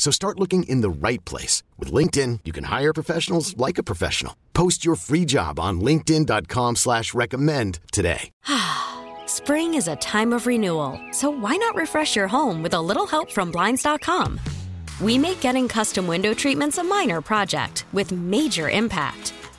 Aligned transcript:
So 0.00 0.10
start 0.10 0.40
looking 0.40 0.62
in 0.62 0.80
the 0.80 0.88
right 0.88 1.22
place. 1.26 1.62
With 1.78 1.92
LinkedIn, 1.92 2.40
you 2.46 2.52
can 2.52 2.64
hire 2.64 2.94
professionals 2.94 3.54
like 3.58 3.76
a 3.76 3.82
professional. 3.82 4.34
Post 4.54 4.82
your 4.82 4.96
free 4.96 5.26
job 5.26 5.60
on 5.60 5.82
linkedin.com 5.82 6.76
slash 6.76 7.12
recommend 7.12 7.80
today. 7.92 8.30
Spring 9.26 9.74
is 9.74 9.88
a 9.88 9.96
time 9.96 10.32
of 10.32 10.46
renewal, 10.46 10.98
so 11.10 11.28
why 11.28 11.54
not 11.54 11.74
refresh 11.74 12.16
your 12.16 12.28
home 12.28 12.62
with 12.62 12.72
a 12.72 12.80
little 12.80 13.06
help 13.06 13.30
from 13.30 13.50
Blinds.com? 13.50 14.40
We 15.02 15.18
make 15.18 15.40
getting 15.40 15.68
custom 15.68 16.06
window 16.06 16.32
treatments 16.32 16.78
a 16.78 16.82
minor 16.82 17.20
project 17.20 17.84
with 17.92 18.10
major 18.10 18.70
impact. 18.70 19.34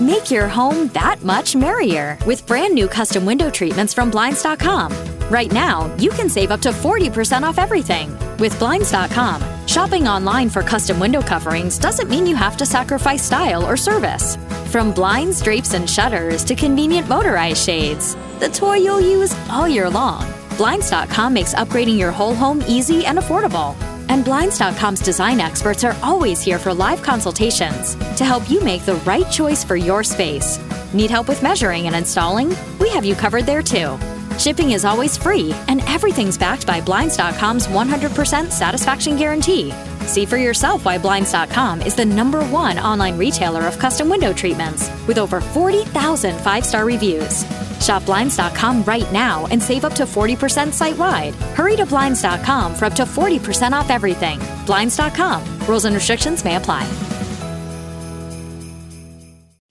Make 0.00 0.30
your 0.30 0.48
home 0.48 0.88
that 0.88 1.22
much 1.22 1.54
merrier 1.54 2.16
with 2.26 2.46
brand 2.46 2.74
new 2.74 2.88
custom 2.88 3.26
window 3.26 3.50
treatments 3.50 3.92
from 3.92 4.10
Blinds.com. 4.10 4.92
Right 5.30 5.52
now, 5.52 5.94
you 5.96 6.10
can 6.10 6.28
save 6.28 6.50
up 6.50 6.60
to 6.62 6.70
40% 6.70 7.42
off 7.42 7.58
everything. 7.58 8.16
With 8.38 8.58
Blinds.com, 8.58 9.44
shopping 9.66 10.08
online 10.08 10.48
for 10.48 10.62
custom 10.62 10.98
window 10.98 11.20
coverings 11.20 11.78
doesn't 11.78 12.08
mean 12.08 12.26
you 12.26 12.34
have 12.34 12.56
to 12.56 12.66
sacrifice 12.66 13.22
style 13.22 13.62
or 13.64 13.76
service. 13.76 14.36
From 14.70 14.92
blinds, 14.92 15.42
drapes, 15.42 15.74
and 15.74 15.88
shutters 15.88 16.44
to 16.44 16.54
convenient 16.54 17.08
motorized 17.08 17.62
shades, 17.62 18.16
the 18.38 18.48
toy 18.48 18.76
you'll 18.76 19.00
use 19.00 19.36
all 19.50 19.68
year 19.68 19.90
long. 19.90 20.24
Blinds.com 20.56 21.34
makes 21.34 21.54
upgrading 21.54 21.98
your 21.98 22.12
whole 22.12 22.34
home 22.34 22.62
easy 22.66 23.04
and 23.04 23.18
affordable. 23.18 23.76
And 24.10 24.24
Blinds.com's 24.24 25.02
design 25.02 25.38
experts 25.38 25.84
are 25.84 25.96
always 26.02 26.42
here 26.42 26.58
for 26.58 26.74
live 26.74 27.00
consultations 27.00 27.94
to 28.16 28.24
help 28.24 28.50
you 28.50 28.60
make 28.60 28.84
the 28.84 28.96
right 29.06 29.30
choice 29.30 29.62
for 29.62 29.76
your 29.76 30.02
space. 30.02 30.58
Need 30.92 31.10
help 31.10 31.28
with 31.28 31.44
measuring 31.44 31.86
and 31.86 31.94
installing? 31.94 32.52
We 32.80 32.90
have 32.90 33.04
you 33.04 33.14
covered 33.14 33.46
there 33.46 33.62
too. 33.62 33.96
Shipping 34.36 34.72
is 34.72 34.84
always 34.84 35.16
free, 35.16 35.54
and 35.68 35.80
everything's 35.82 36.36
backed 36.36 36.66
by 36.66 36.80
Blinds.com's 36.80 37.68
100% 37.68 38.50
satisfaction 38.50 39.14
guarantee. 39.14 39.72
See 40.06 40.26
for 40.26 40.36
yourself 40.36 40.84
why 40.84 40.98
Blinds.com 40.98 41.80
is 41.80 41.94
the 41.94 42.04
number 42.04 42.44
one 42.46 42.80
online 42.80 43.16
retailer 43.16 43.64
of 43.68 43.78
custom 43.78 44.08
window 44.08 44.32
treatments 44.32 44.90
with 45.06 45.18
over 45.18 45.40
40,000 45.40 46.36
five 46.40 46.66
star 46.66 46.84
reviews. 46.84 47.44
Shop 47.80 48.04
Blinds.com 48.04 48.82
right 48.84 49.10
now 49.12 49.46
and 49.50 49.62
save 49.62 49.84
up 49.84 49.94
to 49.94 50.04
40% 50.04 50.72
site 50.72 50.98
wide. 50.98 51.34
Hurry 51.56 51.76
to 51.76 51.86
Blinds.com 51.86 52.74
for 52.74 52.86
up 52.86 52.94
to 52.94 53.04
40% 53.04 53.72
off 53.72 53.90
everything. 53.90 54.38
Blinds.com. 54.66 55.42
Rules 55.66 55.84
and 55.86 55.94
restrictions 55.94 56.44
may 56.44 56.56
apply. 56.56 56.88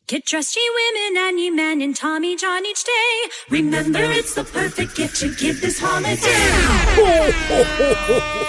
Get 0.09 0.25
dressed, 0.25 0.56
ye 0.56 0.72
women 0.74 1.24
and 1.24 1.40
ye 1.40 1.52
men, 1.52 1.81
in 1.84 1.94
Tommy 1.94 2.36
John 2.36 2.66
each 2.66 2.84
day. 2.84 3.30
Remember, 3.52 4.00
it's 4.02 4.34
the 4.34 4.44
perfect 4.44 4.96
gift 4.96 5.18
to 5.18 5.36
give 5.36 5.62
this 5.62 5.80
holiday. 5.80 6.16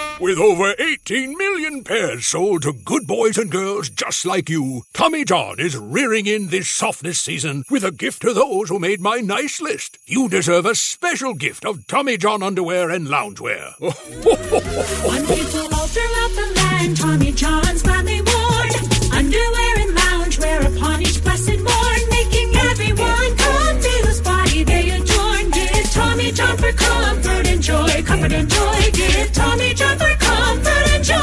With 0.21 0.37
over 0.37 0.75
18 0.77 1.35
million 1.35 1.83
pairs 1.83 2.27
sold 2.27 2.61
to 2.61 2.73
good 2.73 3.07
boys 3.07 3.39
and 3.39 3.49
girls 3.49 3.89
just 3.89 4.23
like 4.23 4.49
you, 4.49 4.83
Tommy 4.93 5.25
John 5.25 5.59
is 5.59 5.75
rearing 5.75 6.27
in 6.27 6.49
this 6.49 6.69
softness 6.69 7.19
season 7.19 7.63
with 7.71 7.83
a 7.83 7.91
gift 7.91 8.21
to 8.21 8.31
those 8.31 8.69
who 8.69 8.77
made 8.77 9.01
my 9.01 9.17
nice 9.17 9.59
list. 9.59 9.97
You 10.05 10.29
deserve 10.29 10.67
a 10.67 10.75
special 10.75 11.33
gift 11.33 11.65
of 11.65 11.87
Tommy 11.87 12.17
John 12.17 12.43
underwear 12.43 12.91
and 12.91 13.07
loungewear. 13.07 13.73
comfort 28.21 28.37
and 28.37 28.49
joy. 28.49 28.91
Give 28.93 29.31
Tommy 29.33 29.73
John 29.73 29.97
for 29.97 30.13
comfort 30.15 30.89
and 30.91 31.03
joy. 31.03 31.17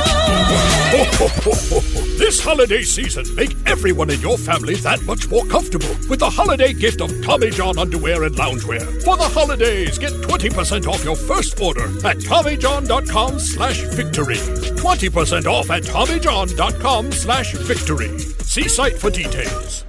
this 2.18 2.40
holiday 2.42 2.82
season, 2.82 3.24
make 3.34 3.54
everyone 3.66 4.10
in 4.10 4.20
your 4.20 4.36
family 4.38 4.74
that 4.76 5.02
much 5.02 5.28
more 5.28 5.44
comfortable 5.46 5.94
with 6.08 6.18
the 6.20 6.30
holiday 6.30 6.72
gift 6.72 7.00
of 7.00 7.12
Tommy 7.24 7.50
John 7.50 7.78
underwear 7.78 8.24
and 8.24 8.34
loungewear. 8.34 8.82
For 9.04 9.16
the 9.16 9.28
holidays, 9.28 9.98
get 9.98 10.12
20% 10.12 10.86
off 10.86 11.04
your 11.04 11.16
first 11.16 11.60
order 11.60 11.84
at 11.84 12.18
TommyJohn.com 12.18 13.38
slash 13.38 13.80
victory. 13.94 14.36
20% 14.36 15.46
off 15.46 15.70
at 15.70 15.82
TommyJohn.com 15.84 17.12
slash 17.12 17.52
victory. 17.54 18.18
See 18.18 18.68
site 18.68 18.98
for 18.98 19.10
details. 19.10 19.84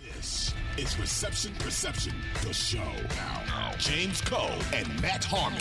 This 0.00 0.54
is 0.78 0.98
Reception 0.98 1.52
Perception, 1.58 2.14
the 2.46 2.52
show. 2.52 2.78
Now, 3.16 3.44
James 3.84 4.22
Koh 4.22 4.50
and 4.72 4.88
Matt 5.02 5.24
Harmon. 5.24 5.58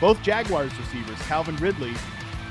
Both 0.00 0.22
Jaguars 0.22 0.76
receivers, 0.78 1.18
Calvin 1.22 1.56
Ridley, 1.56 1.94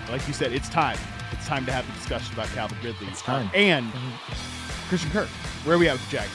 like 0.09 0.27
you 0.27 0.33
said, 0.33 0.53
it's 0.53 0.69
time. 0.69 0.97
It's 1.31 1.47
time 1.47 1.65
to 1.65 1.71
have 1.71 1.85
the 1.87 1.93
discussion 1.93 2.33
about 2.33 2.47
Calvin 2.49 2.77
Ridley. 2.83 3.07
It's 3.07 3.21
time. 3.21 3.47
Uh, 3.47 3.57
and 3.57 3.91
Christian 4.89 5.11
Kirk. 5.11 5.27
Where 5.65 5.75
are 5.75 5.79
we 5.79 5.87
at 5.89 5.93
with 5.93 6.05
the 6.05 6.17
Jags? 6.17 6.31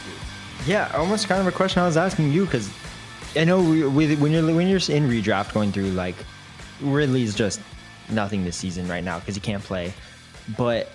Yeah, 0.66 0.90
almost 0.94 1.28
kind 1.28 1.40
of 1.40 1.46
a 1.46 1.52
question 1.52 1.82
I 1.82 1.86
was 1.86 1.96
asking 1.96 2.32
you 2.32 2.44
because 2.44 2.70
I 3.36 3.44
know 3.44 3.62
we, 3.62 3.86
we, 3.86 4.16
when 4.16 4.32
you're 4.32 4.44
when 4.54 4.68
you're 4.68 4.78
in 4.78 5.08
redraft 5.08 5.54
going 5.54 5.70
through 5.72 5.90
like 5.90 6.16
Ridley's 6.80 7.34
just 7.34 7.60
nothing 8.08 8.44
this 8.44 8.56
season 8.56 8.88
right 8.88 9.04
now 9.04 9.18
because 9.20 9.34
he 9.34 9.40
can't 9.40 9.62
play, 9.62 9.92
but 10.56 10.90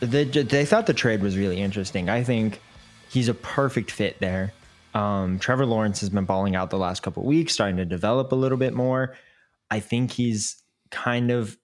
the, 0.00 0.24
they 0.24 0.64
thought 0.64 0.86
the 0.86 0.94
trade 0.94 1.22
was 1.22 1.36
really 1.36 1.60
interesting. 1.60 2.08
I 2.08 2.22
think 2.22 2.60
he's 3.08 3.28
a 3.28 3.34
perfect 3.34 3.90
fit 3.90 4.18
there. 4.20 4.52
Um, 4.96 5.38
Trevor 5.38 5.66
Lawrence 5.66 6.00
has 6.00 6.10
been 6.10 6.24
balling 6.24 6.56
out 6.56 6.70
the 6.70 6.78
last 6.78 7.02
couple 7.02 7.24
weeks, 7.24 7.52
starting 7.52 7.76
to 7.76 7.84
develop 7.84 8.32
a 8.32 8.34
little 8.34 8.58
bit 8.58 8.72
more. 8.72 9.14
I 9.70 9.80
think 9.80 10.10
he's 10.10 10.62
kind 10.90 11.30
of 11.30 11.56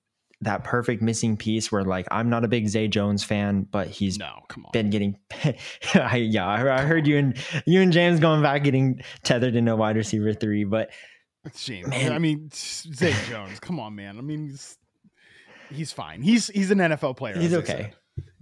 that 0.43 0.65
perfect 0.65 1.01
missing 1.01 1.37
piece 1.37 1.71
where 1.71 1.85
like 1.85 2.07
I'm 2.11 2.29
not 2.29 2.45
a 2.45 2.49
big 2.49 2.69
Zay 2.69 2.89
Jones 2.89 3.23
fan, 3.25 3.63
but 3.71 3.87
he's 3.87 4.19
No, 4.19 4.41
come 4.49 4.67
on. 4.67 4.73
been 4.73 4.91
getting 4.91 5.17
I, 5.95 6.17
yeah, 6.17 6.47
I 6.47 6.81
I 6.81 6.83
heard 6.83 7.07
you 7.07 7.17
and 7.17 7.37
you 7.65 7.81
and 7.81 7.93
James 7.93 8.21
going 8.21 8.43
back 8.43 8.65
getting 8.65 9.03
tethered 9.23 9.55
in 9.55 9.69
a 9.69 9.77
wide 9.77 9.97
receiver 9.97 10.35
three, 10.35 10.65
but 10.65 10.91
James. 11.57 11.89
Man. 11.89 12.13
I 12.13 12.19
mean, 12.19 12.51
Zay 12.53 13.15
Jones. 13.29 13.61
Come 13.61 13.81
on, 13.81 13.95
man. 13.95 14.19
I 14.19 14.21
mean, 14.21 14.49
he's, 14.49 14.79
he's 15.71 15.93
fine. 15.93 16.23
He's 16.23 16.49
he's 16.49 16.71
an 16.71 16.79
NFL 16.79 17.17
player. 17.17 17.39
he's 17.39 17.55
okay. 17.55 17.93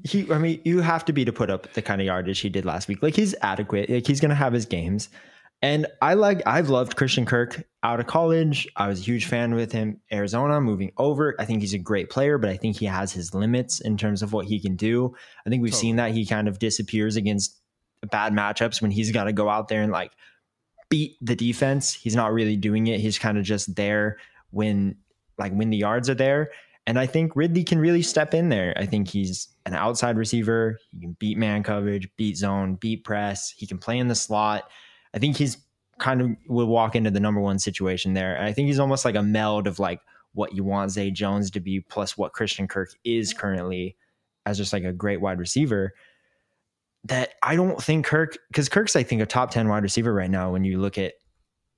He 0.05 0.31
I 0.31 0.39
mean, 0.39 0.61
you 0.65 0.81
have 0.81 1.05
to 1.07 1.13
be 1.13 1.25
to 1.25 1.33
put 1.33 1.51
up 1.51 1.73
the 1.75 1.83
kind 1.83 2.01
of 2.01 2.07
yardage 2.07 2.41
he 2.41 2.49
did 2.49 2.65
last 2.65 2.89
week. 2.89 3.03
Like 3.03 3.15
he's 3.15 3.35
adequate. 3.43 3.91
Like 3.91 4.07
he's 4.07 4.21
gonna 4.21 4.35
have 4.35 4.53
his 4.53 4.67
games. 4.67 5.09
And 5.63 5.87
I 6.01 6.15
like 6.15 6.43
I've 6.47 6.71
loved 6.71 6.97
Christian 6.97 7.27
Kirk 7.27 7.63
out 7.83 8.01
of 8.01 8.07
college. 8.07 8.67
I 8.77 8.89
was 8.89 9.01
a 9.01 9.03
huge 9.03 9.27
fan 9.27 9.55
with 9.55 9.73
him. 9.73 10.01
Arizona 10.11 10.61
moving 10.61 10.93
over. 10.97 11.35
I 11.39 11.45
think 11.45 11.61
he's 11.61 11.75
a 11.75 11.79
great 11.79 12.09
player, 12.09 12.39
but 12.39 12.49
I 12.49 12.57
think 12.57 12.79
he 12.79 12.87
has 12.87 13.13
his 13.13 13.35
limits 13.35 13.81
in 13.81 13.99
terms 13.99 14.23
of 14.23 14.33
what 14.33 14.47
he 14.47 14.59
can 14.59 14.77
do. 14.77 15.15
I 15.47 15.51
think 15.51 15.63
we've 15.63 15.75
seen 15.75 15.97
that 15.97 16.13
he 16.13 16.25
kind 16.25 16.49
of 16.49 16.59
disappears 16.59 17.17
against 17.17 17.61
bad 18.11 18.33
matchups 18.33 18.81
when 18.81 18.91
he's 18.91 19.13
got 19.13 19.25
to 19.25 19.33
go 19.35 19.51
out 19.51 19.69
there 19.69 19.83
and 19.83 19.93
like 19.93 20.13
beat 20.89 21.17
the 21.21 21.37
defense. 21.37 21.93
He's 21.93 22.17
not 22.17 22.33
really 22.33 22.57
doing 22.57 22.87
it. 22.87 23.01
He's 23.01 23.19
kind 23.19 23.37
of 23.37 23.45
just 23.45 23.77
there 23.77 24.17
when 24.51 24.97
like 25.39 25.53
when 25.53 25.71
the 25.71 25.77
yards 25.77 26.09
are 26.09 26.15
there. 26.15 26.51
And 26.87 26.99
I 26.99 27.07
think 27.07 27.37
Ridley 27.37 27.63
can 27.63 27.79
really 27.79 28.03
step 28.03 28.35
in 28.35 28.49
there. 28.49 28.75
I 28.77 28.87
think 28.87 29.09
he's 29.09 29.49
an 29.67 29.75
outside 29.75 30.17
receiver. 30.17 30.79
He 30.91 31.01
can 31.01 31.17
beat 31.19 31.39
man 31.39 31.63
coverage, 31.63 32.09
beat 32.17 32.37
zone, 32.37 32.77
beat 32.77 33.05
press. 33.05 33.51
He 33.51 33.67
can 33.67 33.79
play 33.79 33.99
in 33.99 34.09
the 34.09 34.15
slot. 34.15 34.69
I 35.15 35.19
think 35.19 35.37
he's 35.37 35.59
kind 35.99 36.21
of 36.23 36.31
will 36.49 36.67
walk 36.67 36.97
into 36.97 37.11
the 37.11 37.21
number 37.21 37.41
one 37.41 37.59
situation 37.59 38.15
there. 38.15 38.35
And 38.35 38.45
I 38.47 38.53
think 38.53 38.67
he's 38.67 38.79
almost 38.79 39.05
like 39.05 39.15
a 39.15 39.23
meld 39.23 39.67
of 39.67 39.79
like 39.79 40.01
what 40.33 40.55
you 40.55 40.65
want 40.65 40.91
Zay 40.91 41.11
Jones 41.11 41.51
to 41.53 41.61
be 41.61 41.81
plus 41.81 42.17
what 42.17 42.33
Christian 42.33 42.67
Kirk 42.67 42.91
is 43.05 43.35
currently 43.35 43.97
as 44.47 44.57
just 44.57 44.73
like 44.73 44.85
a 44.85 44.93
great 44.93 45.21
wide 45.21 45.39
receiver. 45.39 45.93
That 47.05 47.35
I 47.43 47.57
don't 47.57 47.83
think 47.83 48.07
Kirk, 48.07 48.39
because 48.49 48.69
Kirk's 48.69 48.97
I 48.97 49.03
think 49.03 49.23
a 49.23 49.27
top 49.27 49.51
10 49.51 49.69
wide 49.69 49.83
receiver 49.83 50.13
right 50.13 50.31
now 50.31 50.53
when 50.53 50.65
you 50.65 50.81
look 50.81 50.99
at 50.99 51.15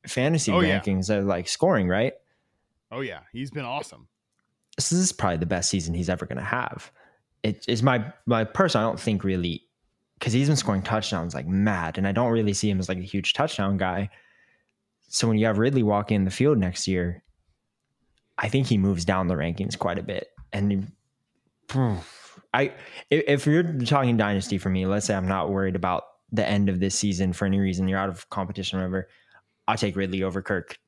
fantasy 0.06 0.52
Oh, 0.52 0.60
yeah. 0.60 0.80
rankings 0.80 1.16
of 1.16 1.26
like 1.26 1.48
scoring, 1.48 1.88
right? 1.88 2.14
Oh 2.90 3.00
yeah, 3.00 3.20
he's 3.32 3.50
been 3.50 3.64
awesome. 3.64 4.08
This 4.76 4.92
is 4.92 5.12
probably 5.12 5.38
the 5.38 5.46
best 5.46 5.70
season 5.70 5.94
he's 5.94 6.08
ever 6.08 6.26
going 6.26 6.38
to 6.38 6.44
have. 6.44 6.90
It 7.42 7.64
is 7.68 7.82
my 7.82 8.12
my 8.26 8.44
person. 8.44 8.80
I 8.80 8.84
don't 8.84 9.00
think 9.00 9.24
really 9.24 9.64
because 10.18 10.32
he's 10.32 10.46
been 10.46 10.56
scoring 10.56 10.82
touchdowns 10.82 11.34
like 11.34 11.46
mad, 11.46 11.98
and 11.98 12.06
I 12.06 12.12
don't 12.12 12.30
really 12.30 12.52
see 12.52 12.70
him 12.70 12.78
as 12.78 12.88
like 12.88 12.98
a 12.98 13.02
huge 13.02 13.32
touchdown 13.32 13.76
guy. 13.76 14.08
So 15.08 15.28
when 15.28 15.36
you 15.36 15.46
have 15.46 15.58
Ridley 15.58 15.82
walk 15.82 16.10
in 16.10 16.24
the 16.24 16.30
field 16.30 16.58
next 16.58 16.88
year, 16.88 17.22
I 18.38 18.48
think 18.48 18.66
he 18.66 18.78
moves 18.78 19.04
down 19.04 19.26
the 19.26 19.34
rankings 19.34 19.78
quite 19.78 19.98
a 19.98 20.02
bit. 20.02 20.28
And 20.52 20.92
I, 22.54 22.72
if, 23.10 23.46
you're 23.46 23.62
talking 23.84 24.16
dynasty 24.16 24.58
for 24.58 24.70
me, 24.70 24.86
let's 24.86 25.06
say 25.06 25.14
I'm 25.14 25.28
not 25.28 25.50
worried 25.50 25.76
about 25.76 26.04
the 26.30 26.46
end 26.46 26.68
of 26.68 26.80
this 26.80 26.94
season 26.94 27.32
for 27.32 27.44
any 27.44 27.58
reason, 27.58 27.88
you're 27.88 27.98
out 27.98 28.08
of 28.08 28.28
competition, 28.30 28.78
whatever. 28.78 29.08
I'll 29.68 29.76
take 29.76 29.96
Ridley 29.96 30.22
over 30.22 30.40
Kirk 30.40 30.78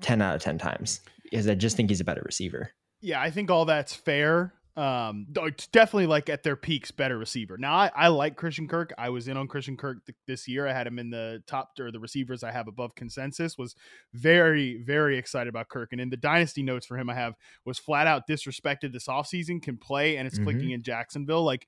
ten 0.00 0.22
out 0.22 0.36
of 0.36 0.42
ten 0.42 0.58
times 0.58 1.00
because 1.22 1.48
I 1.48 1.54
just 1.54 1.76
think 1.76 1.90
he's 1.90 2.00
a 2.00 2.04
better 2.04 2.22
receiver. 2.24 2.70
Yeah, 3.00 3.20
I 3.20 3.30
think 3.30 3.50
all 3.50 3.64
that's 3.64 3.94
fair. 3.94 4.54
Um, 4.76 5.26
it's 5.34 5.66
definitely 5.66 6.06
like 6.06 6.28
at 6.28 6.44
their 6.44 6.54
peaks, 6.54 6.92
better 6.92 7.18
receiver. 7.18 7.58
Now, 7.58 7.74
I, 7.74 7.90
I 7.96 8.08
like 8.08 8.36
Christian 8.36 8.68
Kirk. 8.68 8.92
I 8.96 9.08
was 9.10 9.26
in 9.26 9.36
on 9.36 9.48
Christian 9.48 9.76
Kirk 9.76 10.06
th- 10.06 10.16
this 10.28 10.46
year. 10.46 10.68
I 10.68 10.72
had 10.72 10.86
him 10.86 11.00
in 11.00 11.10
the 11.10 11.42
top 11.48 11.70
or 11.80 11.90
the 11.90 11.98
receivers 11.98 12.44
I 12.44 12.52
have 12.52 12.68
above 12.68 12.94
consensus. 12.94 13.58
Was 13.58 13.74
very, 14.14 14.80
very 14.84 15.18
excited 15.18 15.48
about 15.48 15.68
Kirk. 15.68 15.88
And 15.90 16.00
in 16.00 16.10
the 16.10 16.16
dynasty 16.16 16.62
notes 16.62 16.86
for 16.86 16.96
him, 16.96 17.10
I 17.10 17.14
have 17.14 17.34
was 17.64 17.76
flat 17.80 18.06
out 18.06 18.28
disrespected 18.28 18.92
this 18.92 19.08
offseason, 19.08 19.60
can 19.60 19.78
play, 19.78 20.16
and 20.16 20.28
it's 20.28 20.38
Mhm. 20.38 20.44
clicking 20.44 20.70
in 20.70 20.82
Jacksonville. 20.84 21.42
Like, 21.42 21.66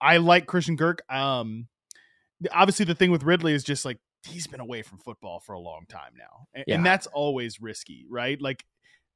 I 0.00 0.16
like 0.16 0.46
Christian 0.46 0.76
Kirk. 0.76 1.02
Um, 1.08 1.68
obviously, 2.52 2.86
the 2.86 2.94
thing 2.96 3.12
with 3.12 3.22
Ridley 3.22 3.52
is 3.52 3.62
just 3.62 3.84
like 3.84 3.98
he's 4.26 4.48
been 4.48 4.58
away 4.60 4.82
from 4.82 4.98
football 4.98 5.38
for 5.38 5.52
a 5.52 5.60
long 5.60 5.86
time 5.88 6.12
now, 6.18 6.48
and, 6.52 6.64
and 6.66 6.84
that's 6.86 7.06
always 7.06 7.60
risky, 7.60 8.04
right? 8.10 8.40
Like 8.42 8.64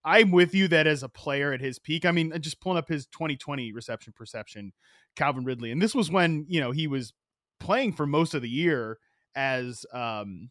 I'm 0.04 0.30
with 0.32 0.54
you 0.54 0.68
that 0.68 0.86
as 0.86 1.02
a 1.02 1.08
player 1.08 1.52
at 1.52 1.60
his 1.60 1.78
peak, 1.78 2.04
I 2.04 2.10
mean, 2.10 2.32
just 2.40 2.60
pulling 2.60 2.78
up 2.78 2.88
his 2.88 3.06
2020 3.06 3.72
reception 3.72 4.12
perception, 4.16 4.72
Calvin 5.16 5.44
Ridley, 5.44 5.70
and 5.70 5.80
this 5.80 5.94
was 5.94 6.10
when 6.10 6.44
you 6.48 6.60
know 6.60 6.70
he 6.72 6.86
was 6.86 7.12
playing 7.60 7.92
for 7.92 8.06
most 8.06 8.34
of 8.34 8.42
the 8.42 8.48
year 8.48 8.98
as 9.36 9.86
um 9.92 10.50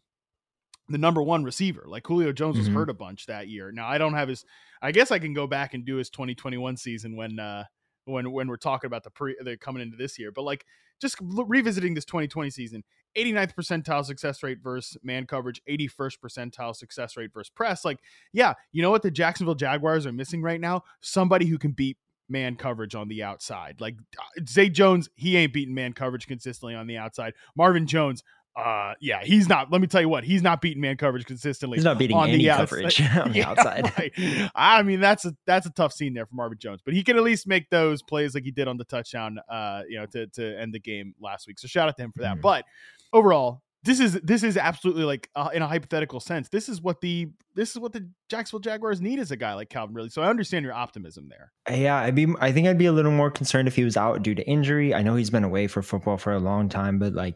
the 0.88 0.98
number 0.98 1.22
one 1.22 1.44
receiver. 1.44 1.84
Like 1.86 2.06
Julio 2.06 2.32
Jones 2.32 2.58
was 2.58 2.68
Mhm. 2.68 2.74
hurt 2.74 2.90
a 2.90 2.94
bunch 2.94 3.26
that 3.26 3.48
year. 3.48 3.70
Now 3.72 3.86
I 3.88 3.98
don't 3.98 4.14
have 4.14 4.28
his. 4.28 4.44
I 4.80 4.90
guess 4.92 5.10
I 5.10 5.18
can 5.18 5.32
go 5.32 5.46
back 5.46 5.74
and 5.74 5.84
do 5.84 5.96
his 5.96 6.10
2021 6.10 6.76
season 6.76 7.14
when 7.16 7.38
uh 7.38 7.64
when 8.04 8.32
when 8.32 8.48
we're 8.48 8.56
talking 8.56 8.88
about 8.88 9.04
the 9.04 9.10
pre 9.10 9.36
the 9.42 9.56
coming 9.56 9.82
into 9.82 9.96
this 9.96 10.18
year. 10.18 10.32
But 10.32 10.42
like 10.42 10.64
just 11.00 11.16
revisiting 11.20 11.94
this 11.94 12.04
2020 12.04 12.50
season, 12.50 12.82
89th 13.16 13.54
percentile 13.54 14.04
success 14.04 14.42
rate 14.42 14.58
versus 14.62 14.96
man 15.02 15.26
coverage, 15.26 15.60
81st 15.68 16.18
percentile 16.24 16.74
success 16.74 17.16
rate 17.16 17.30
versus 17.32 17.50
press. 17.50 17.84
Like, 17.84 17.98
yeah, 18.32 18.54
you 18.72 18.82
know 18.82 18.90
what 18.90 19.02
the 19.02 19.10
Jacksonville 19.10 19.54
Jaguars 19.54 20.06
are 20.06 20.12
missing 20.12 20.42
right 20.42 20.60
now? 20.60 20.82
Somebody 21.00 21.46
who 21.46 21.58
can 21.58 21.72
beat 21.72 21.98
man 22.28 22.56
coverage 22.56 22.94
on 22.94 23.08
the 23.08 23.22
outside. 23.22 23.80
Like 23.80 23.96
uh, 24.18 24.42
Zay 24.48 24.68
Jones, 24.70 25.08
he 25.14 25.36
ain't 25.36 25.52
beating 25.52 25.74
man 25.74 25.92
coverage 25.92 26.26
consistently 26.26 26.74
on 26.74 26.86
the 26.86 26.96
outside. 26.96 27.34
Marvin 27.56 27.86
Jones, 27.86 28.22
uh, 28.54 28.92
yeah, 29.00 29.22
he's 29.24 29.48
not. 29.48 29.72
Let 29.72 29.80
me 29.80 29.86
tell 29.86 30.00
you 30.02 30.08
what, 30.10 30.24
he's 30.24 30.42
not 30.42 30.60
beating 30.60 30.80
man 30.82 30.96
coverage 30.98 31.24
consistently. 31.24 31.78
He's 31.78 31.84
not 31.84 31.98
beating 31.98 32.16
on 32.16 32.28
any 32.28 32.44
the 32.44 32.50
coverage 32.50 33.00
outside. 33.00 33.18
on 33.22 33.32
the 33.32 33.38
Yeah, 33.38 33.50
outside. 33.50 33.92
right. 33.98 34.50
I 34.54 34.82
mean, 34.82 35.00
that's 35.00 35.24
a 35.24 35.34
that's 35.46 35.66
a 35.66 35.70
tough 35.70 35.92
scene 35.92 36.12
there 36.12 36.26
for 36.26 36.34
Marvin 36.34 36.58
Jones, 36.58 36.80
but 36.84 36.92
he 36.92 37.02
can 37.02 37.16
at 37.16 37.22
least 37.22 37.46
make 37.46 37.70
those 37.70 38.02
plays 38.02 38.34
like 38.34 38.44
he 38.44 38.50
did 38.50 38.68
on 38.68 38.76
the 38.76 38.84
touchdown, 38.84 39.38
uh, 39.50 39.82
you 39.88 39.98
know, 39.98 40.06
to 40.06 40.26
to 40.26 40.60
end 40.60 40.74
the 40.74 40.80
game 40.80 41.14
last 41.20 41.46
week. 41.46 41.58
So 41.58 41.66
shout 41.66 41.88
out 41.88 41.96
to 41.96 42.02
him 42.04 42.12
for 42.12 42.22
that. 42.22 42.36
Mhm. 42.36 42.42
But 42.42 42.66
overall, 43.12 43.62
this 43.84 43.98
is 43.98 44.14
this 44.22 44.44
is 44.44 44.56
absolutely 44.56 45.04
like 45.04 45.28
uh, 45.34 45.50
in 45.52 45.60
a 45.60 45.66
hypothetical 45.66 46.20
sense, 46.20 46.48
this 46.48 46.68
is 46.68 46.80
what 46.80 47.00
the 47.00 47.28
this 47.54 47.70
is 47.70 47.78
what 47.78 47.92
the 47.92 48.08
Jacksonville 48.28 48.60
Jaguars 48.60 49.00
need 49.00 49.18
as 49.18 49.32
a 49.32 49.36
guy 49.36 49.54
like 49.54 49.70
Calvin 49.70 49.94
Ridley. 49.94 50.10
So 50.10 50.22
I 50.22 50.28
understand 50.28 50.64
your 50.64 50.74
optimism 50.74 51.28
there. 51.28 51.52
Yeah, 51.76 51.96
I'd 51.96 52.14
be. 52.14 52.32
I 52.40 52.52
think 52.52 52.68
I'd 52.68 52.78
be 52.78 52.86
a 52.86 52.92
little 52.92 53.10
more 53.10 53.30
concerned 53.30 53.66
if 53.66 53.74
he 53.74 53.82
was 53.82 53.96
out 53.96 54.22
due 54.22 54.36
to 54.36 54.46
injury. 54.46 54.94
I 54.94 55.02
know 55.02 55.16
he's 55.16 55.30
been 55.30 55.44
away 55.44 55.66
for 55.66 55.82
football 55.82 56.16
for 56.16 56.32
a 56.32 56.38
long 56.38 56.68
time, 56.68 56.98
but 57.00 57.14
like 57.14 57.34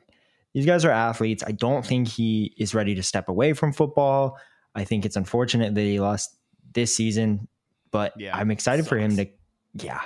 these 0.55 0.67
guys 0.67 0.85
are 0.85 0.91
athletes. 0.91 1.43
I 1.45 1.53
don't 1.53 1.85
think 1.85 2.07
he 2.07 2.55
is 2.57 2.75
ready 2.75 2.95
to 2.95 3.03
step 3.03 3.29
away 3.29 3.53
from 3.53 3.73
football. 3.73 4.39
I 4.75 4.85
think 4.85 5.05
it's 5.05 5.17
unfortunate 5.17 5.75
that 5.75 5.81
he 5.81 5.99
lost 5.99 6.37
this 6.73 6.95
season, 6.95 7.49
but 7.91 8.13
Yeah, 8.17 8.37
I'm 8.37 8.53
excited 8.53 8.87
for 8.87 8.97
him 8.97 9.17
to. 9.17 9.27
Yeah, 9.75 10.01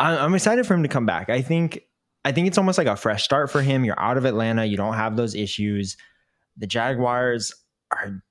I'm 0.00 0.34
excited 0.34 0.66
for 0.66 0.74
him 0.74 0.82
to 0.82 0.88
come 0.88 1.06
back. 1.06 1.30
I 1.30 1.40
think. 1.40 1.84
I 2.24 2.32
think 2.32 2.46
it's 2.46 2.58
almost 2.58 2.78
like 2.78 2.86
a 2.86 2.96
fresh 2.96 3.24
start 3.24 3.50
for 3.50 3.62
him. 3.62 3.84
You're 3.84 3.98
out 3.98 4.16
of 4.16 4.24
Atlanta. 4.24 4.64
You 4.64 4.76
don't 4.76 4.94
have 4.94 5.16
those 5.16 5.34
issues. 5.34 5.96
The 6.56 6.66
Jaguars 6.66 7.54
are. 7.90 8.22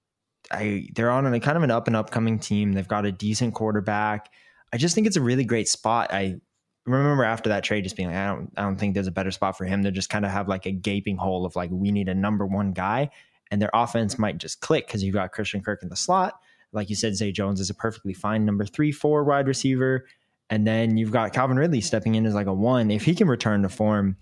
I 0.49 0.87
they're 0.95 1.11
on 1.11 1.25
a 1.33 1.39
kind 1.41 1.57
of 1.57 1.63
an 1.63 1.71
up 1.71 1.87
and 1.87 1.95
upcoming 1.95 2.39
team. 2.39 2.73
They've 2.73 2.87
got 2.87 3.05
a 3.05 3.11
decent 3.11 3.53
quarterback. 3.53 4.29
I 4.71 4.77
just 4.77 4.95
think 4.95 5.07
it's 5.07 5.17
a 5.17 5.21
really 5.21 5.43
great 5.43 5.67
spot. 5.67 6.13
I 6.13 6.39
remember 6.85 7.23
after 7.23 7.49
that 7.49 7.63
trade 7.63 7.83
just 7.83 7.97
being 7.97 8.09
like, 8.09 8.17
I 8.17 8.27
don't 8.27 8.51
I 8.57 8.61
don't 8.61 8.77
think 8.77 8.93
there's 8.93 9.07
a 9.07 9.11
better 9.11 9.31
spot 9.31 9.57
for 9.57 9.65
him 9.65 9.83
to 9.83 9.91
just 9.91 10.09
kind 10.09 10.25
of 10.25 10.31
have 10.31 10.47
like 10.47 10.65
a 10.65 10.71
gaping 10.71 11.17
hole 11.17 11.45
of 11.45 11.55
like 11.55 11.69
we 11.71 11.91
need 11.91 12.09
a 12.09 12.15
number 12.15 12.45
one 12.45 12.71
guy. 12.71 13.09
And 13.51 13.61
their 13.61 13.69
offense 13.73 14.19
might 14.19 14.37
just 14.37 14.59
click 14.59 14.87
because 14.87 15.03
you've 15.03 15.13
got 15.13 15.31
Christian 15.31 15.61
Kirk 15.61 15.81
in 15.83 15.89
the 15.89 15.95
slot. 15.95 16.39
Like 16.73 16.89
you 16.89 16.95
said, 16.95 17.15
Zay 17.15 17.31
Jones 17.31 17.59
is 17.59 17.69
a 17.69 17.73
perfectly 17.73 18.13
fine 18.13 18.45
number 18.45 18.65
three, 18.65 18.91
four 18.91 19.23
wide 19.23 19.47
receiver. 19.47 20.05
And 20.49 20.65
then 20.65 20.97
you've 20.97 21.11
got 21.11 21.33
Calvin 21.33 21.57
Ridley 21.57 21.81
stepping 21.81 22.15
in 22.15 22.25
as 22.25 22.33
like 22.33 22.47
a 22.47 22.53
one. 22.53 22.89
If 22.89 23.03
he 23.03 23.15
can 23.15 23.27
return 23.27 23.63
to 23.63 23.69
form, 23.69 24.17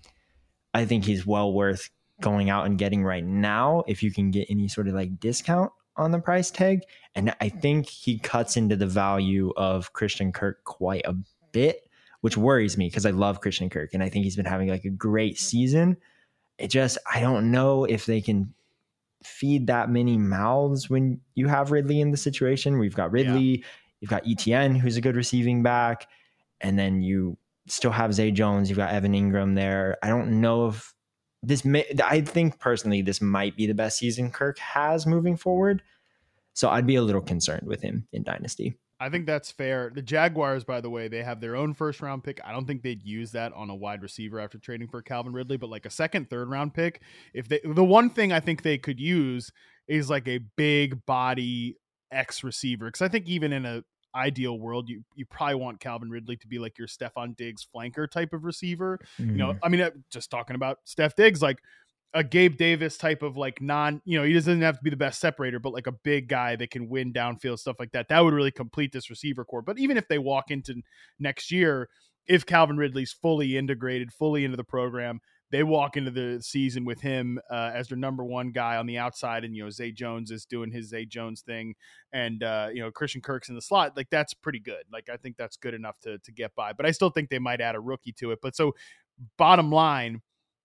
I 0.74 0.84
think 0.84 1.04
he's 1.04 1.26
well 1.26 1.52
worth 1.52 1.90
going 2.20 2.50
out 2.50 2.66
and 2.66 2.78
getting 2.78 3.04
right 3.04 3.24
now 3.24 3.84
if 3.86 4.02
you 4.02 4.10
can 4.10 4.30
get 4.30 4.46
any 4.50 4.68
sort 4.68 4.88
of 4.88 4.94
like 4.94 5.20
discount 5.20 5.70
on 5.96 6.10
the 6.10 6.18
price 6.18 6.50
tag. 6.50 6.80
And 7.14 7.34
I 7.40 7.48
think 7.48 7.88
he 7.88 8.18
cuts 8.18 8.56
into 8.56 8.76
the 8.76 8.86
value 8.86 9.52
of 9.56 9.92
Christian 9.92 10.32
Kirk 10.32 10.64
quite 10.64 11.02
a 11.04 11.14
bit, 11.52 11.88
which 12.20 12.36
worries 12.36 12.76
me 12.76 12.88
because 12.88 13.06
I 13.06 13.10
love 13.10 13.40
Christian 13.40 13.70
Kirk 13.70 13.94
and 13.94 14.02
I 14.02 14.08
think 14.08 14.24
he's 14.24 14.36
been 14.36 14.46
having 14.46 14.68
like 14.68 14.84
a 14.84 14.90
great 14.90 15.38
season. 15.38 15.96
It 16.58 16.68
just, 16.68 16.98
I 17.10 17.20
don't 17.20 17.50
know 17.50 17.84
if 17.84 18.06
they 18.06 18.20
can 18.20 18.52
feed 19.22 19.66
that 19.66 19.90
many 19.90 20.16
mouths 20.16 20.88
when 20.88 21.20
you 21.34 21.48
have 21.48 21.70
Ridley 21.70 22.00
in 22.00 22.10
the 22.10 22.16
situation. 22.16 22.78
We've 22.78 22.94
got 22.94 23.12
Ridley, 23.12 23.64
you've 24.00 24.10
got 24.10 24.24
ETN, 24.24 24.78
who's 24.78 24.96
a 24.96 25.00
good 25.00 25.16
receiving 25.16 25.62
back, 25.62 26.06
and 26.60 26.78
then 26.78 27.00
you 27.00 27.36
still 27.68 27.90
have 27.90 28.14
Zay 28.14 28.30
Jones, 28.30 28.68
you've 28.68 28.78
got 28.78 28.92
Evan 28.92 29.12
Engram 29.12 29.54
there. 29.54 29.96
I 30.02 30.08
don't 30.08 30.40
know 30.40 30.68
if 30.68 30.94
this 31.42 31.64
may, 31.64 31.84
I 32.02 32.20
think 32.20 32.58
personally, 32.58 33.02
this 33.02 33.20
might 33.20 33.56
be 33.56 33.66
the 33.66 33.74
best 33.74 33.98
season 33.98 34.30
Kirk 34.30 34.58
has 34.58 35.06
moving 35.06 35.36
forward. 35.36 35.82
So 36.54 36.70
I'd 36.70 36.86
be 36.86 36.96
a 36.96 37.02
little 37.02 37.20
concerned 37.20 37.66
with 37.66 37.82
him 37.82 38.08
in 38.12 38.22
Dynasty. 38.22 38.78
I 38.98 39.10
think 39.10 39.26
that's 39.26 39.50
fair. 39.50 39.92
The 39.94 40.00
Jaguars, 40.00 40.64
by 40.64 40.80
the 40.80 40.88
way, 40.88 41.08
they 41.08 41.22
have 41.22 41.40
their 41.40 41.54
own 41.54 41.74
first 41.74 42.00
round 42.00 42.24
pick. 42.24 42.40
I 42.42 42.52
don't 42.52 42.66
think 42.66 42.82
they'd 42.82 43.02
use 43.02 43.32
that 43.32 43.52
on 43.52 43.68
a 43.68 43.74
wide 43.74 44.02
receiver 44.02 44.40
after 44.40 44.58
trading 44.58 44.88
for 44.88 45.02
Calvin 45.02 45.34
Ridley, 45.34 45.58
but 45.58 45.68
like 45.68 45.84
a 45.84 45.90
second, 45.90 46.30
third 46.30 46.48
round 46.48 46.72
pick. 46.72 47.02
If 47.34 47.48
they, 47.48 47.60
the 47.62 47.84
one 47.84 48.08
thing 48.08 48.32
I 48.32 48.40
think 48.40 48.62
they 48.62 48.78
could 48.78 48.98
use 48.98 49.52
is 49.86 50.08
like 50.08 50.26
a 50.26 50.40
big 50.56 51.04
body 51.04 51.76
X 52.10 52.44
receiver, 52.44 52.86
because 52.86 53.02
I 53.02 53.08
think 53.08 53.28
even 53.28 53.52
in 53.52 53.66
a 53.66 53.82
ideal 54.14 54.58
world, 54.58 54.88
you 54.88 55.02
you 55.14 55.26
probably 55.26 55.56
want 55.56 55.80
Calvin 55.80 56.10
Ridley 56.10 56.36
to 56.36 56.46
be 56.46 56.58
like 56.58 56.78
your 56.78 56.88
Stefon 56.88 57.36
Diggs 57.36 57.66
flanker 57.74 58.10
type 58.10 58.32
of 58.32 58.44
receiver. 58.44 58.98
You 59.18 59.36
know, 59.36 59.54
I 59.62 59.68
mean, 59.68 59.80
uh, 59.80 59.90
just 60.10 60.30
talking 60.30 60.56
about 60.56 60.78
Steph 60.84 61.16
Diggs, 61.16 61.42
like 61.42 61.58
a 62.14 62.24
Gabe 62.24 62.56
Davis 62.56 62.96
type 62.96 63.22
of 63.22 63.36
like 63.36 63.60
non, 63.60 64.00
you 64.04 64.18
know, 64.18 64.24
he 64.24 64.32
doesn't 64.32 64.62
have 64.62 64.78
to 64.78 64.82
be 64.82 64.90
the 64.90 64.96
best 64.96 65.20
separator, 65.20 65.58
but 65.58 65.74
like 65.74 65.86
a 65.86 65.92
big 65.92 66.28
guy 66.28 66.56
that 66.56 66.70
can 66.70 66.88
win 66.88 67.12
downfield 67.12 67.58
stuff 67.58 67.76
like 67.78 67.92
that. 67.92 68.08
That 68.08 68.20
would 68.20 68.32
really 68.32 68.50
complete 68.50 68.90
this 68.92 69.10
receiver 69.10 69.44
corps. 69.44 69.62
But 69.62 69.78
even 69.78 69.96
if 69.96 70.08
they 70.08 70.18
walk 70.18 70.50
into 70.50 70.80
next 71.18 71.52
year, 71.52 71.88
if 72.26 72.46
Calvin 72.46 72.78
Ridley's 72.78 73.12
fully 73.12 73.56
integrated, 73.56 74.12
fully 74.12 74.44
into 74.44 74.56
the 74.56 74.64
program, 74.64 75.20
they 75.50 75.62
walk 75.62 75.96
into 75.96 76.10
the 76.10 76.40
season 76.42 76.84
with 76.84 77.00
him 77.00 77.38
uh, 77.50 77.70
as 77.74 77.88
their 77.88 77.98
number 77.98 78.24
one 78.24 78.50
guy 78.50 78.76
on 78.76 78.86
the 78.86 78.98
outside, 78.98 79.44
and 79.44 79.54
you 79.54 79.64
know 79.64 79.70
Zay 79.70 79.92
Jones 79.92 80.30
is 80.30 80.44
doing 80.44 80.70
his 80.70 80.88
Zay 80.88 81.04
Jones 81.04 81.42
thing, 81.42 81.74
and 82.12 82.42
uh, 82.42 82.68
you 82.72 82.80
know 82.80 82.90
Christian 82.90 83.20
Kirk's 83.20 83.48
in 83.48 83.54
the 83.54 83.62
slot. 83.62 83.96
Like 83.96 84.10
that's 84.10 84.34
pretty 84.34 84.58
good. 84.58 84.84
Like 84.92 85.08
I 85.08 85.16
think 85.16 85.36
that's 85.36 85.56
good 85.56 85.74
enough 85.74 85.98
to 86.00 86.18
to 86.18 86.32
get 86.32 86.54
by. 86.54 86.72
But 86.72 86.86
I 86.86 86.90
still 86.90 87.10
think 87.10 87.30
they 87.30 87.38
might 87.38 87.60
add 87.60 87.76
a 87.76 87.80
rookie 87.80 88.12
to 88.18 88.32
it. 88.32 88.40
But 88.42 88.56
so 88.56 88.74
bottom 89.38 89.70
line, 89.70 90.20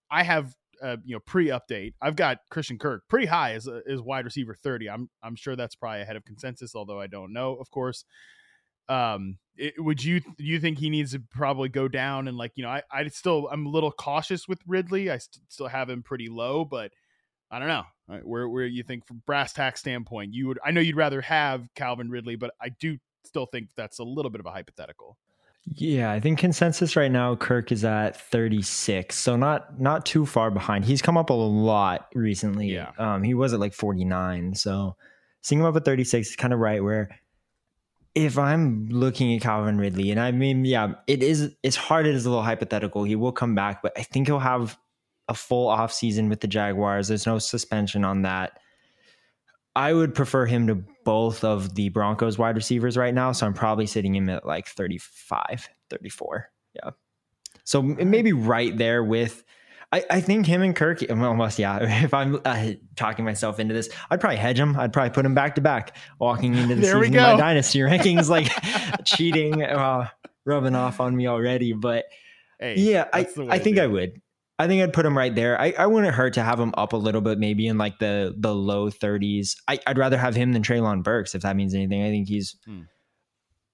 I 0.09 0.23
have 0.23 0.55
uh, 0.81 0.97
you 1.05 1.15
know 1.15 1.19
pre-update. 1.25 1.93
I've 2.01 2.15
got 2.15 2.39
Christian 2.49 2.79
Kirk 2.79 3.03
pretty 3.07 3.27
high 3.27 3.53
as 3.53 3.67
as 3.67 4.01
wide 4.01 4.25
receiver 4.25 4.55
thirty. 4.55 4.89
I'm 4.89 5.09
I'm 5.21 5.35
sure 5.35 5.55
that's 5.55 5.75
probably 5.75 6.01
ahead 6.01 6.15
of 6.15 6.25
consensus, 6.25 6.75
although 6.75 6.99
I 6.99 7.07
don't 7.07 7.33
know, 7.33 7.55
of 7.55 7.69
course. 7.69 8.03
Um, 8.89 9.37
it, 9.57 9.75
would 9.77 10.03
you 10.03 10.19
do 10.19 10.43
you 10.43 10.59
think 10.59 10.79
he 10.79 10.89
needs 10.89 11.11
to 11.11 11.19
probably 11.19 11.69
go 11.69 11.87
down 11.87 12.27
and 12.27 12.37
like 12.37 12.53
you 12.55 12.63
know 12.63 12.69
I 12.69 12.83
I 12.91 13.07
still 13.09 13.47
I'm 13.51 13.65
a 13.65 13.69
little 13.69 13.91
cautious 13.91 14.47
with 14.47 14.59
Ridley. 14.65 15.09
I 15.09 15.17
st- 15.17 15.43
still 15.49 15.67
have 15.67 15.89
him 15.89 16.03
pretty 16.03 16.29
low, 16.29 16.65
but 16.65 16.91
I 17.49 17.59
don't 17.59 17.67
know 17.67 17.83
right, 18.07 18.25
where 18.25 18.47
where 18.49 18.65
you 18.65 18.83
think 18.83 19.05
from 19.05 19.21
brass 19.25 19.53
tack 19.53 19.77
standpoint 19.77 20.33
you 20.33 20.47
would. 20.47 20.59
I 20.65 20.71
know 20.71 20.81
you'd 20.81 20.95
rather 20.95 21.21
have 21.21 21.67
Calvin 21.75 22.09
Ridley, 22.09 22.35
but 22.35 22.51
I 22.61 22.69
do 22.69 22.97
still 23.23 23.45
think 23.45 23.67
that's 23.75 23.99
a 23.99 24.03
little 24.03 24.31
bit 24.31 24.39
of 24.39 24.45
a 24.45 24.51
hypothetical. 24.51 25.17
Yeah, 25.75 26.11
I 26.11 26.19
think 26.19 26.39
consensus 26.39 26.95
right 26.95 27.11
now 27.11 27.35
Kirk 27.35 27.71
is 27.71 27.85
at 27.85 28.19
36. 28.19 29.15
So 29.15 29.35
not 29.35 29.79
not 29.79 30.05
too 30.05 30.25
far 30.25 30.49
behind. 30.49 30.85
He's 30.85 31.01
come 31.01 31.17
up 31.17 31.29
a 31.29 31.33
lot 31.33 32.07
recently. 32.15 32.73
Yeah. 32.73 32.91
Um 32.97 33.23
he 33.23 33.33
was 33.33 33.53
at 33.53 33.59
like 33.59 33.73
49. 33.73 34.55
So 34.55 34.95
seeing 35.41 35.59
him 35.59 35.67
up 35.67 35.75
at 35.75 35.85
36 35.85 36.29
is 36.29 36.35
kind 36.35 36.53
of 36.53 36.59
right 36.59 36.83
where 36.83 37.09
if 38.13 38.37
I'm 38.37 38.89
looking 38.89 39.33
at 39.35 39.41
Calvin 39.41 39.77
Ridley, 39.77 40.11
and 40.11 40.19
I 40.19 40.31
mean, 40.31 40.65
yeah, 40.65 40.93
it 41.07 41.23
is 41.23 41.55
it's 41.63 41.75
hard, 41.75 42.07
it 42.07 42.15
is 42.15 42.25
a 42.25 42.29
little 42.29 42.43
hypothetical. 42.43 43.03
He 43.03 43.15
will 43.15 43.31
come 43.31 43.55
back, 43.55 43.81
but 43.81 43.93
I 43.97 44.03
think 44.03 44.27
he'll 44.27 44.39
have 44.39 44.77
a 45.27 45.33
full 45.33 45.67
off 45.67 45.93
season 45.93 46.29
with 46.29 46.41
the 46.41 46.47
Jaguars. 46.47 47.07
There's 47.07 47.25
no 47.25 47.39
suspension 47.39 48.03
on 48.03 48.23
that. 48.23 48.59
I 49.75 49.93
would 49.93 50.13
prefer 50.13 50.45
him 50.45 50.67
to 50.67 50.83
both 51.05 51.45
of 51.45 51.75
the 51.75 51.89
Broncos 51.89 52.37
wide 52.37 52.55
receivers 52.55 52.97
right 52.97 53.13
now. 53.13 53.31
So 53.31 53.45
I'm 53.45 53.53
probably 53.53 53.85
sitting 53.85 54.13
him 54.13 54.29
at 54.29 54.45
like 54.45 54.67
35, 54.67 55.69
34. 55.89 56.49
Yeah. 56.75 56.89
So 57.63 57.81
maybe 57.81 58.33
right 58.33 58.77
there 58.77 59.03
with, 59.03 59.45
I, 59.93 60.05
I 60.09 60.21
think 60.21 60.45
him 60.45 60.61
and 60.61 60.75
Kirk, 60.75 60.99
almost, 61.09 61.59
yeah. 61.59 61.79
If 62.03 62.13
I'm 62.13 62.39
uh, 62.45 62.71
talking 62.95 63.25
myself 63.25 63.59
into 63.59 63.73
this, 63.73 63.89
I'd 64.09 64.21
probably 64.21 64.37
hedge 64.37 64.57
him. 64.59 64.77
I'd 64.79 64.93
probably 64.93 65.09
put 65.09 65.25
him 65.25 65.35
back 65.35 65.55
to 65.55 65.61
back 65.61 65.95
walking 66.19 66.55
into 66.55 66.75
the 66.75 66.81
season 66.83 67.13
my 67.33 67.37
dynasty 67.37 67.79
rankings, 67.79 68.29
like 68.29 68.47
cheating, 69.05 69.63
uh, 69.63 70.07
rubbing 70.45 70.75
off 70.75 70.99
on 71.01 71.15
me 71.15 71.27
already. 71.27 71.73
But 71.73 72.05
Hey, 72.59 72.75
yeah, 72.77 73.07
I, 73.11 73.23
that's 73.23 73.37
I 73.37 73.59
think 73.59 73.79
I 73.79 73.87
would. 73.87 74.21
I 74.59 74.67
think 74.67 74.83
I'd 74.83 74.93
put 74.93 75.05
him 75.07 75.17
right 75.17 75.33
there. 75.33 75.59
I, 75.59 75.73
I 75.77 75.87
wouldn't 75.87 76.13
hurt 76.13 76.33
to 76.35 76.43
have 76.43 76.59
him 76.59 76.71
up 76.77 76.93
a 76.93 76.97
little 76.97 77.21
bit, 77.21 77.39
maybe 77.39 77.65
in 77.65 77.79
like 77.79 77.97
the 77.97 78.35
the 78.37 78.53
low 78.53 78.89
30s. 78.91 79.55
I, 79.67 79.79
I'd 79.87 79.97
rather 79.97 80.17
have 80.19 80.35
him 80.35 80.53
than 80.53 80.61
Treylon 80.61 81.01
Burks, 81.03 81.33
if 81.33 81.41
that 81.41 81.55
means 81.55 81.73
anything. 81.73 82.03
I 82.03 82.09
think 82.09 82.27
he's, 82.27 82.55
Hmm. 82.65 82.81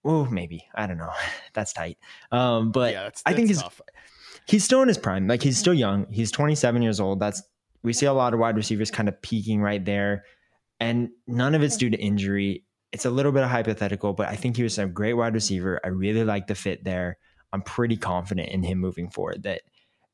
oh, 0.06 0.26
maybe. 0.26 0.66
I 0.74 0.88
don't 0.88 0.98
know. 0.98 1.12
That's 1.54 1.74
tight. 1.74 1.98
Um, 2.32 2.72
but 2.72 2.94
yeah, 2.94 3.04
that's, 3.04 3.22
I 3.26 3.34
think 3.34 3.50
that's 3.50 3.60
he's 3.60 3.64
tough. 3.64 3.82
He's 4.48 4.64
still 4.64 4.82
in 4.82 4.88
his 4.88 4.98
prime. 4.98 5.28
Like 5.28 5.44
he's 5.44 5.58
still 5.58 5.74
young. 5.74 6.08
He's 6.12 6.32
27 6.32 6.82
years 6.82 7.00
old. 7.00 7.20
That's 7.20 7.44
we 7.84 7.94
see 7.94 8.06
a 8.06 8.14
lot 8.14 8.34
of 8.34 8.40
wide 8.40 8.56
receivers 8.56 8.90
kind 8.90 9.08
of 9.08 9.22
peaking 9.22 9.62
right 9.62 9.84
there, 9.84 10.26
and 10.80 11.10
none 11.28 11.56
of 11.56 11.62
it's 11.62 11.78
due 11.78 11.90
to 11.90 11.98
injury. 11.98 12.66
It's 12.92 13.06
a 13.06 13.10
little 13.10 13.32
bit 13.32 13.44
of 13.44 13.50
hypothetical, 13.50 14.14
but 14.14 14.30
I 14.30 14.36
think 14.36 14.58
he 14.58 14.64
was 14.64 14.78
a 14.78 14.88
great 14.88 15.14
wide 15.14 15.34
receiver. 15.34 15.80
I 15.84 15.90
really 15.90 16.24
like 16.24 16.48
the 16.48 16.56
fit 16.56 16.84
there. 16.84 17.18
I'm 17.54 17.62
pretty 17.62 17.98
confident 17.98 18.50
in 18.50 18.64
him 18.64 18.80
moving 18.80 19.10
forward. 19.10 19.44
That, 19.44 19.62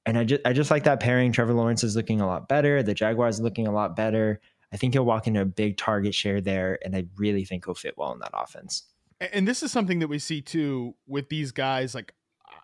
and 0.06 0.18
I 0.18 0.24
just 0.24 0.42
I 0.46 0.54
just 0.54 0.72
like 0.72 0.84
that 0.84 1.00
pairing. 1.00 1.32
Trevor 1.32 1.54
Lawrence 1.54 1.84
is 1.84 1.96
looking 1.96 2.22
a 2.22 2.28
lot 2.28 2.48
better. 2.48 2.84
The 2.84 2.94
Jaguars 2.94 3.40
looking 3.40 3.68
a 3.68 3.72
lot 3.74 3.96
better. 3.96 4.42
I 4.72 4.78
think 4.78 4.94
he'll 4.94 5.06
walk 5.06 5.28
into 5.28 5.42
a 5.42 5.46
big 5.46 5.78
target 5.78 6.16
share 6.16 6.42
there, 6.42 6.80
and 6.84 6.96
I 6.96 7.06
really 7.16 7.46
think 7.46 7.66
he'll 7.66 7.75
fit 7.75 7.96
well 7.96 8.12
in 8.12 8.20
that 8.20 8.32
offense. 8.34 8.84
And 9.32 9.48
this 9.48 9.63
is 9.63 9.72
something 9.72 10.00
that 10.00 10.08
we 10.08 10.20
see 10.20 10.42
too 10.42 10.96
with 11.08 11.30
these 11.30 11.52
guys 11.52 11.96
like 11.96 12.13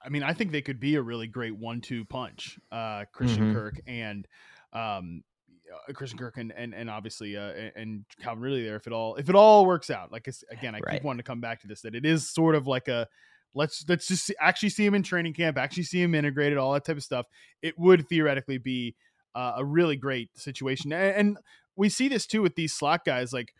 i 0.10 0.12
mean 0.12 0.24
i 0.24 0.34
think 0.34 0.52
they 0.52 0.62
could 0.62 0.80
be 0.80 0.96
a 0.96 1.02
really 1.02 1.28
great 1.28 1.56
one-two 1.56 2.04
punch 2.06 2.60
uh 2.72 3.06
christian 3.14 3.46
Mhm. 3.46 3.54
kirk 3.54 3.80
and 3.88 4.28
um 4.74 5.24
uh, 5.72 5.94
christian 5.94 6.18
kirk 6.18 6.38
and 6.38 6.52
and, 6.52 6.74
and 6.74 6.90
obviously 6.90 7.38
uh 7.38 7.52
and- 7.76 8.04
calvin 8.20 8.42
ridley 8.42 8.64
there 8.64 8.76
if 8.76 8.88
it 8.88 8.94
all 8.94 9.16
if 9.16 9.30
it 9.30 9.36
all 9.36 9.66
works 9.68 9.92
out 9.92 10.12
like 10.12 10.28
again 10.50 10.74
i 10.74 10.80
Right. 10.80 10.96
keep 10.96 11.04
wanting 11.04 11.20
to 11.20 11.24
come 11.24 11.40
back 11.40 11.62
to 11.62 11.68
this 11.68 11.82
that 11.82 11.94
it 11.94 12.06
is 12.06 12.28
sort 12.28 12.56
of 12.56 12.66
like 12.66 12.88
a 12.88 13.08
let's 13.54 13.86
let's 13.88 14.08
just 14.08 14.26
see, 14.26 14.36
actually 14.40 14.70
see 14.70 14.86
him 14.86 14.96
in 14.96 15.04
training 15.04 15.34
camp 15.34 15.58
actually 15.58 15.84
see 15.84 16.02
him 16.02 16.16
integrated 16.16 16.58
all 16.58 16.74
that 16.74 16.86
type 16.86 16.98
of 16.98 17.04
stuff 17.04 17.28
it 17.62 17.78
would 17.78 18.08
theoretically 18.10 18.58
be 18.58 18.96
uh, 19.36 19.54
a 19.58 19.66
really 19.66 19.96
great 19.96 20.30
situation 20.36 20.92
and, 20.92 21.16
and 21.16 21.38
we 21.76 21.88
see 21.88 22.08
this 22.08 22.26
too 22.26 22.42
with 22.42 22.56
these 22.56 22.74
slot 22.74 23.06
guys 23.06 23.32
like 23.32 23.54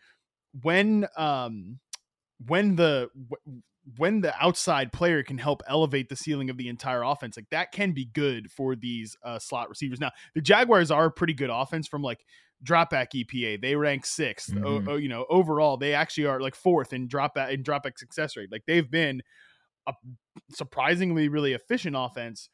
when 0.62 1.06
um 1.16 1.78
when 2.46 2.74
the 2.76 3.08
when 3.96 4.20
the 4.20 4.34
outside 4.42 4.92
player 4.92 5.22
can 5.22 5.38
help 5.38 5.62
elevate 5.66 6.08
the 6.08 6.16
ceiling 6.16 6.50
of 6.50 6.56
the 6.56 6.68
entire 6.68 7.02
offense 7.02 7.36
like 7.36 7.48
that 7.50 7.72
can 7.72 7.92
be 7.92 8.04
good 8.04 8.50
for 8.50 8.76
these 8.76 9.16
uh, 9.24 9.38
slot 9.38 9.68
receivers. 9.68 9.98
Now 10.00 10.10
the 10.34 10.40
jaguars 10.42 10.90
are 10.90 11.06
a 11.06 11.10
pretty 11.10 11.34
good 11.34 11.50
offense 11.50 11.88
from 11.88 12.02
like 12.02 12.24
dropback 12.62 13.08
epa 13.14 13.60
they 13.60 13.74
rank 13.76 14.04
6th 14.04 14.50
Mhm. 14.50 14.64
O- 14.88 14.92
o- 14.92 14.96
you 14.96 15.08
know 15.08 15.24
overall 15.30 15.78
they 15.78 15.94
actually 15.94 16.26
are 16.26 16.40
like 16.40 16.54
fourth 16.54 16.92
in 16.92 17.08
dropback 17.08 17.50
in 17.52 17.62
dropback 17.62 17.98
success 17.98 18.36
rate. 18.36 18.52
Like 18.52 18.64
they've 18.66 18.90
been 18.90 19.22
a 19.86 19.94
surprisingly 20.52 21.28
really 21.28 21.52
efficient 21.52 21.96
offense 21.98 22.48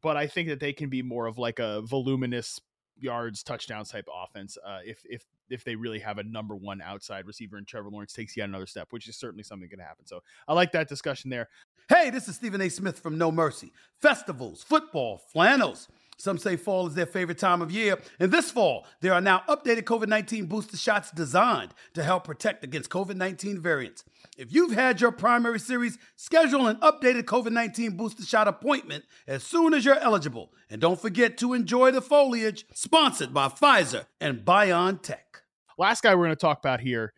but 0.00 0.16
i 0.16 0.26
think 0.26 0.48
that 0.48 0.60
they 0.60 0.72
can 0.72 0.88
be 0.88 1.02
more 1.02 1.26
of 1.26 1.38
like 1.38 1.58
a 1.58 1.82
voluminous 1.82 2.60
yards 3.02 3.42
touchdowns 3.42 3.90
type 3.90 4.06
offense 4.12 4.56
uh, 4.64 4.78
if 4.84 5.04
if 5.08 5.24
if 5.50 5.64
they 5.64 5.76
really 5.76 5.98
have 5.98 6.18
a 6.18 6.22
number 6.22 6.56
one 6.56 6.80
outside 6.80 7.26
receiver 7.26 7.56
and 7.56 7.66
Trevor 7.66 7.90
Lawrence 7.90 8.12
takes 8.12 8.36
yet 8.36 8.48
another 8.48 8.66
step, 8.66 8.88
which 8.90 9.08
is 9.08 9.16
certainly 9.16 9.42
something 9.42 9.68
that 9.68 9.76
can 9.76 9.84
happen. 9.84 10.06
So 10.06 10.22
I 10.48 10.54
like 10.54 10.72
that 10.72 10.88
discussion 10.88 11.30
there. 11.30 11.48
Hey, 11.88 12.10
this 12.10 12.28
is 12.28 12.36
Stephen 12.36 12.60
A. 12.60 12.68
Smith 12.68 12.98
from 12.98 13.18
Know 13.18 13.30
Mercy. 13.30 13.72
Festivals, 14.00 14.62
football, 14.62 15.18
flannels. 15.32 15.88
Some 16.18 16.38
say 16.38 16.56
fall 16.56 16.86
is 16.86 16.94
their 16.94 17.06
favorite 17.06 17.38
time 17.38 17.62
of 17.62 17.72
year. 17.72 17.98
And 18.20 18.30
this 18.30 18.50
fall, 18.50 18.86
there 19.00 19.12
are 19.12 19.20
now 19.20 19.42
updated 19.48 19.82
COVID 19.82 20.08
19 20.08 20.46
booster 20.46 20.76
shots 20.76 21.10
designed 21.10 21.74
to 21.94 22.02
help 22.02 22.24
protect 22.24 22.62
against 22.62 22.90
COVID 22.90 23.16
19 23.16 23.60
variants. 23.60 24.04
If 24.38 24.52
you've 24.52 24.72
had 24.72 25.00
your 25.00 25.12
primary 25.12 25.58
series, 25.58 25.98
schedule 26.16 26.66
an 26.66 26.76
updated 26.76 27.24
COVID 27.24 27.52
19 27.52 27.96
booster 27.96 28.24
shot 28.24 28.46
appointment 28.48 29.04
as 29.26 29.42
soon 29.42 29.74
as 29.74 29.84
you're 29.84 29.98
eligible. 29.98 30.52
And 30.70 30.80
don't 30.80 31.00
forget 31.00 31.36
to 31.38 31.54
enjoy 31.54 31.90
the 31.90 32.00
foliage, 32.00 32.66
sponsored 32.72 33.34
by 33.34 33.48
Pfizer 33.48 34.06
and 34.20 34.44
BioNTech. 34.44 35.42
Last 35.76 36.02
guy 36.02 36.14
we're 36.14 36.26
going 36.26 36.30
to 36.30 36.36
talk 36.36 36.58
about 36.58 36.80
here 36.80 37.12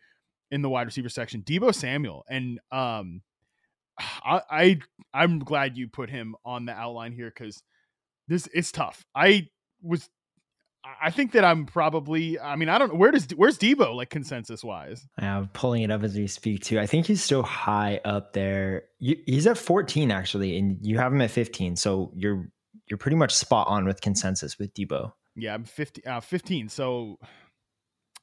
in 0.51 0.61
the 0.61 0.69
wide 0.69 0.87
receiver 0.87 1.09
section, 1.09 1.41
Deebo 1.41 1.73
Samuel, 1.73 2.25
and 2.29 2.59
um, 2.71 3.21
I, 3.99 4.41
I 4.49 4.79
I'm 5.13 5.39
glad 5.39 5.77
you 5.77 5.87
put 5.87 6.09
him 6.09 6.35
on 6.43 6.65
the 6.65 6.73
outline 6.73 7.11
here 7.11 7.29
because 7.29 7.61
this 8.27 8.47
it's 8.53 8.71
tough. 8.71 9.05
I 9.15 9.49
was. 9.81 10.09
I 11.01 11.09
think 11.09 11.31
that 11.31 11.43
I'm 11.43 11.65
probably. 11.65 12.39
I 12.39 12.55
mean, 12.55 12.69
I 12.69 12.77
don't 12.77 12.93
know 12.93 12.99
where 12.99 13.11
does 13.11 13.27
where's 13.35 13.57
Deebo 13.57 13.95
like 13.95 14.09
consensus 14.09 14.63
wise. 14.63 15.07
I'm 15.17 15.47
pulling 15.47 15.81
it 15.81 15.89
up 15.89 16.03
as 16.03 16.15
we 16.15 16.27
speak 16.27 16.63
too. 16.63 16.79
I 16.79 16.85
think 16.85 17.07
he's 17.07 17.23
still 17.23 17.41
high 17.43 18.01
up 18.05 18.33
there. 18.33 18.83
You, 18.99 19.17
he's 19.25 19.47
at 19.47 19.57
14 19.57 20.11
actually, 20.11 20.57
and 20.57 20.77
you 20.81 20.99
have 20.99 21.11
him 21.11 21.21
at 21.21 21.31
15. 21.31 21.75
So 21.75 22.11
you're 22.15 22.49
you're 22.87 22.97
pretty 22.99 23.17
much 23.17 23.33
spot 23.33 23.67
on 23.67 23.85
with 23.85 24.01
consensus 24.01 24.59
with 24.59 24.73
Deebo. 24.73 25.13
Yeah, 25.35 25.53
I'm 25.53 25.65
50, 25.65 26.05
uh, 26.05 26.21
15. 26.21 26.69
So 26.69 27.17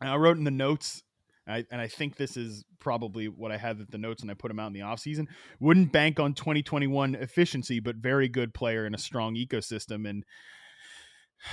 I 0.00 0.16
wrote 0.16 0.38
in 0.38 0.44
the 0.44 0.50
notes, 0.50 1.02
I, 1.46 1.64
and 1.70 1.80
I 1.80 1.88
think 1.88 2.16
this 2.16 2.37
is 2.37 2.64
probably 2.78 3.26
what 3.26 3.50
I 3.50 3.56
had 3.56 3.80
at 3.80 3.90
the 3.90 3.99
notes, 3.99 4.22
and 4.22 4.30
I 4.30 4.34
put 4.34 4.50
him 4.50 4.61
out 4.61 4.68
in 4.68 4.72
the 4.72 4.80
offseason. 4.80 5.26
Wouldn't 5.61 5.92
bank 5.92 6.20
on 6.20 6.34
2021 6.34 7.16
efficiency, 7.16 7.80
but 7.80 7.96
very 7.96 8.28
good 8.28 8.54
player 8.54 8.87
in 8.87 8.94
a 8.94 8.99
strong 8.99 9.34
ecosystem. 9.34 10.08
And 10.08 10.25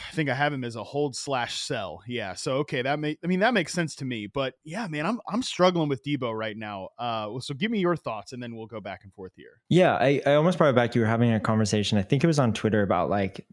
I 0.09 0.13
think 0.13 0.29
I 0.29 0.35
have 0.35 0.53
him 0.53 0.63
as 0.63 0.75
a 0.75 0.83
hold 0.83 1.15
slash 1.15 1.59
sell. 1.59 2.01
Yeah. 2.07 2.35
So 2.35 2.57
okay, 2.57 2.83
that 2.83 2.99
may 2.99 3.17
I 3.23 3.27
mean 3.27 3.39
that 3.39 3.55
makes 3.55 3.73
sense 3.73 3.95
to 3.95 4.05
me. 4.05 4.27
But 4.27 4.53
yeah, 4.63 4.87
man, 4.87 5.07
I'm 5.07 5.19
I'm 5.27 5.41
struggling 5.41 5.89
with 5.89 6.03
Deebo 6.03 6.37
right 6.37 6.55
now. 6.55 6.89
Uh, 6.99 7.39
so 7.39 7.55
give 7.55 7.71
me 7.71 7.79
your 7.79 7.95
thoughts, 7.95 8.31
and 8.31 8.41
then 8.41 8.55
we'll 8.55 8.67
go 8.67 8.79
back 8.79 9.01
and 9.03 9.13
forth 9.13 9.33
here. 9.35 9.61
Yeah, 9.69 9.95
I, 9.95 10.21
I 10.25 10.35
almost 10.35 10.59
brought 10.59 10.69
it 10.69 10.75
back. 10.75 10.93
You 10.93 11.01
were 11.01 11.07
having 11.07 11.33
a 11.33 11.39
conversation. 11.39 11.97
I 11.97 12.03
think 12.03 12.23
it 12.23 12.27
was 12.27 12.37
on 12.37 12.53
Twitter 12.53 12.83
about 12.83 13.09
like 13.09 13.47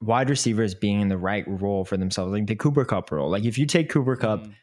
wide 0.00 0.30
receivers 0.30 0.74
being 0.74 1.00
in 1.02 1.08
the 1.08 1.18
right 1.18 1.44
role 1.46 1.84
for 1.84 1.98
themselves, 1.98 2.32
like 2.32 2.46
the 2.46 2.56
Cooper 2.56 2.86
Kupp 2.86 3.10
role. 3.12 3.28
Like 3.28 3.44
if 3.44 3.58
you 3.58 3.66
take 3.66 3.90
Cooper 3.90 4.16
Kupp 4.16 4.46
Mm. 4.46 4.54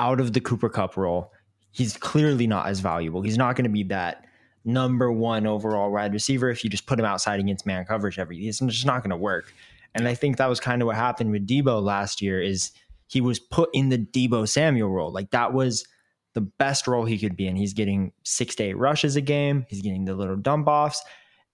Out 0.00 0.18
of 0.18 0.32
the 0.32 0.40
Cooper 0.40 0.68
Kupp 0.68 0.96
role, 0.96 1.30
he's 1.70 1.96
clearly 1.96 2.46
not 2.46 2.66
as 2.66 2.80
valuable. 2.80 3.22
He's 3.22 3.38
not 3.38 3.54
going 3.54 3.64
to 3.64 3.70
be 3.70 3.84
that 3.84 4.24
number 4.64 5.12
one 5.12 5.46
overall 5.46 5.92
wide 5.92 6.12
receiver 6.12 6.50
if 6.50 6.64
you 6.64 6.70
just 6.70 6.86
put 6.86 6.98
him 6.98 7.04
outside 7.04 7.38
against 7.38 7.66
man 7.66 7.84
coverage 7.84 8.18
every. 8.18 8.38
Year. 8.38 8.48
It's 8.48 8.58
just 8.58 8.86
not 8.86 9.02
going 9.02 9.10
to 9.10 9.16
work. 9.16 9.52
And 9.94 10.08
I 10.08 10.14
think 10.14 10.36
that 10.38 10.48
was 10.48 10.58
kind 10.58 10.82
of 10.82 10.86
what 10.86 10.96
happened 10.96 11.30
with 11.30 11.46
Deebo 11.46 11.82
last 11.82 12.22
year. 12.22 12.40
Is 12.40 12.72
he 13.08 13.20
was 13.20 13.38
put 13.38 13.70
in 13.72 13.90
the 13.90 13.98
Deebo 13.98 14.48
Samuel 14.48 14.88
role? 14.88 15.12
Like 15.12 15.30
that 15.32 15.52
was 15.52 15.86
the 16.34 16.40
best 16.40 16.86
role 16.86 17.04
he 17.04 17.18
could 17.18 17.36
be 17.36 17.46
in. 17.46 17.56
He's 17.56 17.74
getting 17.74 18.12
six 18.22 18.54
to 18.56 18.64
eight 18.64 18.78
rushes 18.78 19.16
a 19.16 19.20
game. 19.20 19.66
He's 19.68 19.82
getting 19.82 20.06
the 20.06 20.14
little 20.14 20.36
dump 20.36 20.68
offs, 20.68 21.02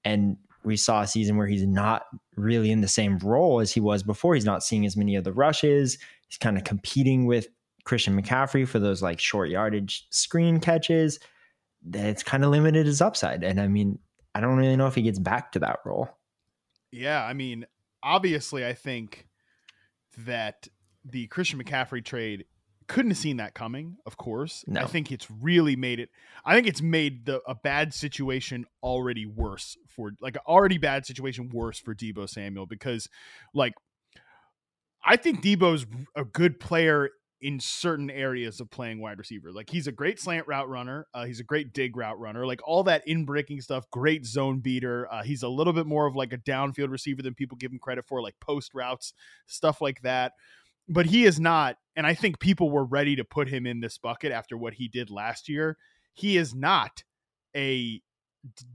and 0.05 0.37
we 0.65 0.76
saw 0.76 1.03
a 1.03 1.07
season 1.07 1.37
where 1.37 1.47
he's 1.47 1.67
not 1.67 2.05
really 2.37 2.71
in 2.71 2.81
the 2.81 2.88
same 2.88 3.19
role 3.19 3.61
as 3.61 3.73
he 3.73 3.81
was 3.81 4.03
before. 4.03 4.35
He's 4.35 4.45
not 4.45 4.62
seeing 4.62 4.85
as 4.85 4.97
many 4.97 5.17
of 5.17 5.25
the 5.25 5.33
rushes. 5.33 5.97
He's 6.29 6.38
kind 6.38 6.59
of 6.59 6.65
competing 6.65 7.25
with 7.25 7.49
Christian 7.87 8.21
McCaffrey 8.21 8.69
for 8.69 8.78
those 8.78 9.00
like 9.00 9.21
short 9.21 9.49
yardage 9.49 10.07
screen 10.11 10.61
catches. 10.61 11.19
It's 11.95 12.23
kind 12.23 12.45
of 12.45 12.50
limited 12.50 12.85
his 12.85 13.00
upside. 13.00 13.45
And 13.45 13.61
I 13.61 13.69
mean, 13.69 14.00
I 14.35 14.40
don't 14.40 14.57
really 14.57 14.76
know 14.76 14.88
if 14.88 14.97
he 14.97 15.02
gets 15.02 15.21
back 15.21 15.52
to 15.52 15.61
that 15.61 15.78
role. 15.87 16.11
Yeah, 16.90 17.25
I 17.25 17.33
mean, 17.33 17.64
obviously, 18.02 18.66
I 18.66 18.75
think 18.75 19.28
that 20.19 20.66
the 21.05 21.28
Christian 21.28 21.62
McCaffrey 21.62 22.05
trade 22.05 22.45
couldn't 22.88 23.12
have 23.12 23.19
seen 23.19 23.37
that 23.37 23.55
coming, 23.55 23.97
of 24.05 24.16
course. 24.16 24.64
No. 24.66 24.81
I 24.81 24.87
think 24.87 25.12
it's 25.12 25.31
really 25.31 25.76
made 25.76 26.00
it 26.00 26.11
I 26.45 26.55
think 26.55 26.66
it's 26.66 26.83
made 26.83 27.26
the 27.26 27.40
a 27.47 27.55
bad 27.55 27.95
situation 27.95 28.64
already 28.83 29.26
worse 29.26 29.76
for 29.88 30.12
like 30.21 30.37
already 30.47 30.78
bad 30.78 31.07
situation 31.07 31.50
worse 31.52 31.78
for 31.78 31.95
Deebo 31.95 32.28
Samuel 32.28 32.66
because 32.66 33.09
like 33.55 33.75
I 35.05 35.16
think 35.16 35.43
Deebo's 35.43 35.87
a 36.16 36.25
good 36.25 36.59
player 36.59 37.11
in 37.40 37.61
certain 37.61 38.11
areas 38.11 38.61
of 38.61 38.71
playing 38.71 39.00
wide 39.00 39.19
receiver. 39.19 39.52
Like 39.52 39.69
he's 39.69 39.87
a 39.87 39.93
great 39.93 40.19
slant 40.19 40.47
route 40.49 40.69
runner. 40.69 41.07
Uh, 41.12 41.26
he's 41.26 41.40
a 41.40 41.45
great 41.45 41.73
dig 41.75 41.97
route 41.97 42.19
runner. 42.19 42.47
Like 42.47 42.61
all 42.66 42.83
that 42.85 43.07
in 43.07 43.25
breaking 43.25 43.61
stuff, 43.61 43.90
great 43.90 44.25
zone 44.25 44.61
beater. 44.61 45.07
Uh, 45.12 45.23
he's 45.23 45.43
a 45.43 45.49
little 45.49 45.73
bit 45.73 45.87
more 45.87 46.07
of 46.07 46.16
like 46.16 46.33
a 46.33 46.38
downfield 46.38 46.90
receiver 46.90 47.23
than 47.23 47.35
people 47.35 47.57
give 47.59 47.71
him 47.71 47.78
credit 47.78 48.07
for, 48.07 48.23
like 48.23 48.35
post 48.40 48.73
routes, 48.75 49.12
stuff 49.47 49.81
like 49.81 50.00
that. 50.02 50.33
But 50.88 51.07
he 51.07 51.25
is 51.25 51.38
not, 51.38 51.76
and 51.95 52.07
I 52.07 52.14
think 52.14 52.38
people 52.38 52.71
were 52.71 52.85
ready 52.85 53.16
to 53.16 53.25
put 53.25 53.49
him 53.49 53.66
in 53.66 53.81
this 53.81 53.99
bucket 53.99 54.33
after 54.33 54.57
what 54.57 54.75
he 54.75 54.88
did 54.88 55.11
last 55.11 55.49
year. 55.49 55.76
He 56.14 56.38
is 56.38 56.55
not 56.55 57.02
a, 57.55 58.00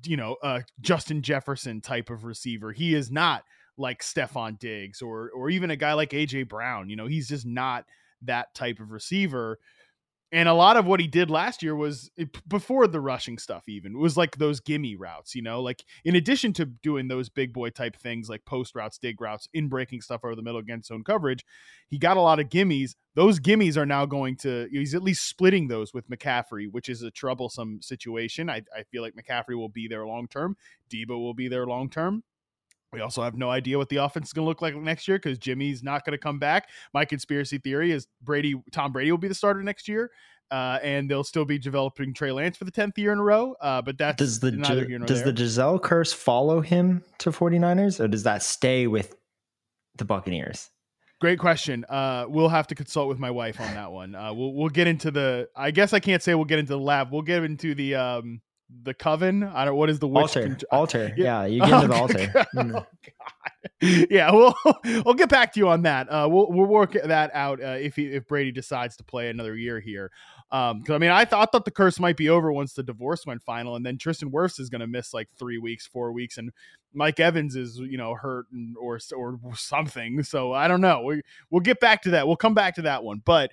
you 0.06 0.18
know, 0.18 0.36
a 0.44 0.63
Justin 0.82 1.22
Jefferson 1.22 1.82
type 1.82 2.10
of 2.10 2.25
receiver. 2.25 2.74
He 2.74 2.94
is 2.94 3.10
not 3.10 3.44
like 3.77 4.03
Stefon 4.03 4.60
Diggs 4.60 5.01
or 5.01 5.32
or 5.34 5.50
even 5.50 5.72
a 5.72 5.75
guy 5.75 5.94
like 5.94 6.12
AJ 6.12 6.50
Brown. 6.50 6.89
You 6.89 6.98
know, 6.98 7.08
he's 7.08 7.30
just 7.30 7.46
not 7.46 7.86
that 8.24 8.54
type 8.54 8.80
of 8.80 8.92
receiver. 8.92 9.60
And 10.34 10.48
a 10.48 10.54
lot 10.54 10.78
of 10.78 10.86
what 10.86 11.01
he 11.01 11.08
did 11.08 11.30
last 11.30 11.62
year 11.62 11.75
was 11.75 12.10
eh, 12.18 12.24
before 12.48 12.88
the 12.88 13.01
rushing 13.01 13.38
stuff, 13.38 13.68
even 13.68 14.00
was 14.00 14.16
like 14.16 14.38
those 14.38 14.62
gimme 14.62 14.96
routes, 14.96 15.36
you 15.36 15.42
know, 15.42 15.62
like 15.62 15.84
in 16.06 16.16
addition 16.16 16.54
to 16.54 16.66
doing 16.66 17.10
those 17.10 17.28
big 17.28 17.51
boy 17.51 17.70
type 17.70 17.98
things 17.98 18.30
like 18.30 18.46
post 18.46 18.74
routes, 18.74 18.98
dig 18.98 19.20
routes, 19.20 19.50
in 19.54 19.68
breaking 19.68 20.00
stuff 20.00 20.22
over 20.24 20.36
the 20.36 20.42
middle 20.42 20.62
against 20.62 20.88
zone 20.88 21.04
coverage, 21.04 21.44
he 21.90 21.98
got 21.98 22.16
a 22.16 22.22
lot 22.22 22.40
of 22.40 22.48
gimmies. 22.48 22.96
Those 23.13 23.42
gimmies 23.42 23.75
are 23.75 23.86
now 23.86 24.06
going 24.06 24.38
to, 24.38 24.70
he's 24.72 24.96
at 24.96 25.04
least 25.04 25.28
splitting 25.28 25.68
those 25.68 25.94
with 25.94 26.10
McCaffrey, 26.10 26.72
which 26.72 26.88
is 26.88 27.01
a 27.01 27.12
troublesome 27.12 27.82
situation. 27.82 28.50
I, 28.50 28.62
I 28.74 28.84
feel 28.84 29.01
like 29.01 29.16
McCaffrey 29.16 29.58
will 29.58 29.68
be 29.68 29.90
there 29.90 30.06
long 30.06 30.30
term, 30.30 30.56
Deebo 30.90 31.10
will 31.10 31.34
be 31.34 31.50
there 31.50 31.66
long 31.66 31.90
term. 31.90 32.24
We 32.93 33.00
also 33.00 33.21
have 33.21 33.36
no 33.36 33.50
idea 33.50 33.77
what 33.77 33.89
the 33.89 33.98
offense 33.98 34.27
is 34.27 34.33
going 34.33 34.45
to 34.45 34.50
look 34.50 34.62
like 34.62 34.75
next 34.75 35.07
year 35.07 35.17
because 35.17 35.38
Jimmy's 35.38 35.81
not 35.81 36.05
going 36.05 36.12
to 36.12 36.17
come 36.17 36.39
back. 36.39 36.69
My 36.93 37.05
conspiracy 37.05 37.57
theory 37.57 37.91
is 37.91 38.07
Brady, 38.21 38.62
Tom 38.71 38.91
Brady 38.91 39.12
will 39.12 39.17
be 39.17 39.29
the 39.29 39.36
starter 39.36 39.63
next 39.63 39.88
year, 39.88 40.12
uh, 40.51 40.79
and 40.83 41.10
they'll 41.10 41.24
still 41.24 41.45
be 41.45 41.57
developing 41.57 42.13
Trey 42.13 42.33
Lance 42.33 42.57
for 42.57 42.65
the 42.65 42.71
tenth 42.71 42.98
year 42.98 43.13
in 43.13 43.19
a 43.19 43.24
row. 43.24 43.55
Uh, 43.62 43.81
but 43.81 43.98
that's 43.98 44.17
Does 44.17 44.39
the 44.41 44.51
neither 44.51 44.86
here 44.86 45.00
nor 45.00 45.07
does 45.07 45.19
there. 45.24 45.31
the 45.31 45.33
Gisele 45.33 45.79
curse 45.79 46.12
follow 46.12 46.60
him 46.60 47.03
to 47.19 47.31
49ers 47.31 48.00
or 48.01 48.10
does 48.10 48.24
that 48.24 48.43
stay 48.43 48.88
with 48.88 49.15
the 49.95 50.03
Buccaneers? 50.03 50.69
Great 51.21 51.39
question. 51.39 51.86
Uh, 51.88 52.25
we'll 52.27 52.50
have 52.50 52.67
to 52.67 52.75
consult 52.75 53.07
with 53.07 53.19
my 53.19 53.29
wife 53.31 53.62
on 53.62 53.74
that 53.75 53.91
one. 53.91 54.15
Uh, 54.15 54.33
we'll 54.33 54.53
we'll 54.53 54.69
get 54.69 54.88
into 54.88 55.12
the. 55.12 55.48
I 55.55 55.69
guess 55.69 55.93
I 55.93 56.00
can't 56.00 56.21
say 56.21 56.33
we'll 56.33 56.45
get 56.45 56.57
into 56.57 56.74
the 56.74 56.79
lab. 56.79 57.12
We'll 57.12 57.21
get 57.21 57.43
into 57.43 57.75
the 57.75 57.93
um 57.93 58.41
the 58.84 58.94
coven. 58.94 59.44
I 59.44 59.66
don't. 59.66 59.75
What 59.75 59.90
is 59.90 60.00
the 60.00 60.08
witch 60.08 60.22
Altar. 60.22 60.44
con- 60.44 60.58
altar. 60.72 61.13
Yeah. 61.18 61.46
You 61.46 61.62
get 61.62 61.74
into 61.74 61.88
the 61.88 61.96
altar. 61.96 62.32
God. 62.34 62.48
Mm. 62.56 62.72
Oh, 62.75 62.80
God. 62.80 62.86
Yeah, 64.10 64.32
we'll 64.32 64.56
we'll 65.06 65.16
get 65.16 65.30
back 65.30 65.54
to 65.54 65.60
you 65.60 65.68
on 65.68 65.84
that. 65.84 66.08
Uh, 66.08 66.28
we'll 66.30 66.51
we'll 66.51 66.68
work 66.68 66.94
that 66.94 67.32
out 67.34 67.62
uh, 67.63 67.78
if 67.80 67.96
he, 67.96 68.08
if 68.08 68.28
Brady 68.28 68.51
decides 68.51 68.96
to 68.98 69.04
play 69.04 69.30
another 69.30 69.56
year 69.56 69.80
here. 69.80 70.12
Um, 70.51 70.80
because 70.80 70.96
I 70.96 70.98
mean, 71.00 71.10
I 71.10 71.25
thought 71.25 71.51
thought 71.51 71.66
the 71.66 71.72
curse 71.72 72.00
might 72.00 72.18
be 72.18 72.30
over 72.30 72.51
once 72.51 72.74
the 72.74 72.84
divorce 72.84 73.25
went 73.25 73.42
final, 73.42 73.75
and 73.75 73.86
then 73.86 73.98
Tristan 73.98 74.32
Wirfs 74.32 74.60
is 74.60 74.70
going 74.70 74.82
to 74.82 74.88
miss 74.88 75.13
like 75.13 75.30
three 75.38 75.58
weeks, 75.58 75.88
four 75.88 76.12
weeks, 76.12 76.38
and 76.38 76.51
Mike 76.94 77.20
Evans 77.20 77.56
is 77.56 77.78
you 77.78 77.98
know 77.98 78.13
hurt 78.13 78.46
and, 78.51 78.75
or 78.78 79.00
or 79.13 79.40
something. 79.56 80.24
So 80.24 80.54
I 80.54 80.68
don't 80.68 80.82
know. 80.82 81.01
We 81.04 81.22
we'll 81.50 81.62
get 81.62 81.80
back 81.80 82.04
to 82.04 82.12
that. 82.12 82.28
We'll 82.28 82.36
come 82.36 82.54
back 82.54 82.75
to 82.75 82.84
that 82.84 83.04
one, 83.04 83.22
but 83.25 83.51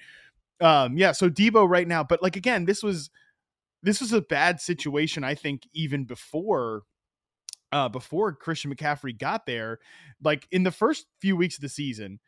um, 0.61 0.97
yeah. 0.99 1.13
So 1.13 1.31
Deebo 1.31 1.69
right 1.69 1.87
now, 1.89 2.03
but 2.03 2.23
like 2.23 2.37
again, 2.37 2.65
this 2.65 2.83
was 2.83 3.11
this 3.89 4.03
was 4.03 4.13
a 4.13 4.21
bad 4.21 4.61
situation. 4.61 5.25
I 5.25 5.35
think 5.35 5.67
even 5.73 6.05
before 6.05 6.83
uh, 7.73 7.89
before 7.89 8.35
Christian 8.35 8.75
McCaffrey 8.75 9.19
got 9.19 9.47
there, 9.47 9.79
like 10.23 10.47
in 10.51 10.63
the 10.63 10.71
first 10.71 11.07
few 11.21 11.37
weeks 11.37 11.57
of 11.57 11.63
the 11.63 11.71
season, 11.71 12.21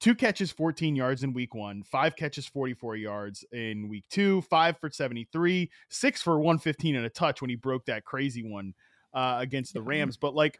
two 0.00 0.14
catches, 0.14 0.50
14 0.50 0.96
yards 0.96 1.22
in 1.22 1.34
week 1.34 1.54
one, 1.54 1.82
five 1.82 2.16
catches, 2.16 2.46
44 2.46 2.96
yards 2.96 3.44
in 3.52 3.88
week 3.90 4.04
two, 4.08 4.40
five 4.42 4.78
for 4.78 4.88
73, 4.90 5.70
six 5.90 6.22
for 6.22 6.38
115 6.38 6.96
and 6.96 7.04
a 7.04 7.10
touch 7.10 7.42
when 7.42 7.50
he 7.50 7.56
broke 7.56 7.84
that 7.84 8.06
crazy 8.06 8.42
one 8.42 8.72
uh, 9.12 9.36
against 9.38 9.74
the 9.74 9.82
Rams. 9.82 10.16
But 10.16 10.34
like 10.34 10.58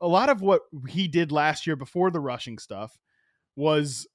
a 0.00 0.08
lot 0.08 0.30
of 0.30 0.42
what 0.42 0.62
he 0.88 1.06
did 1.06 1.30
last 1.30 1.64
year 1.64 1.76
before 1.76 2.10
the 2.10 2.20
rushing 2.20 2.58
stuff 2.58 2.98
was 3.54 4.08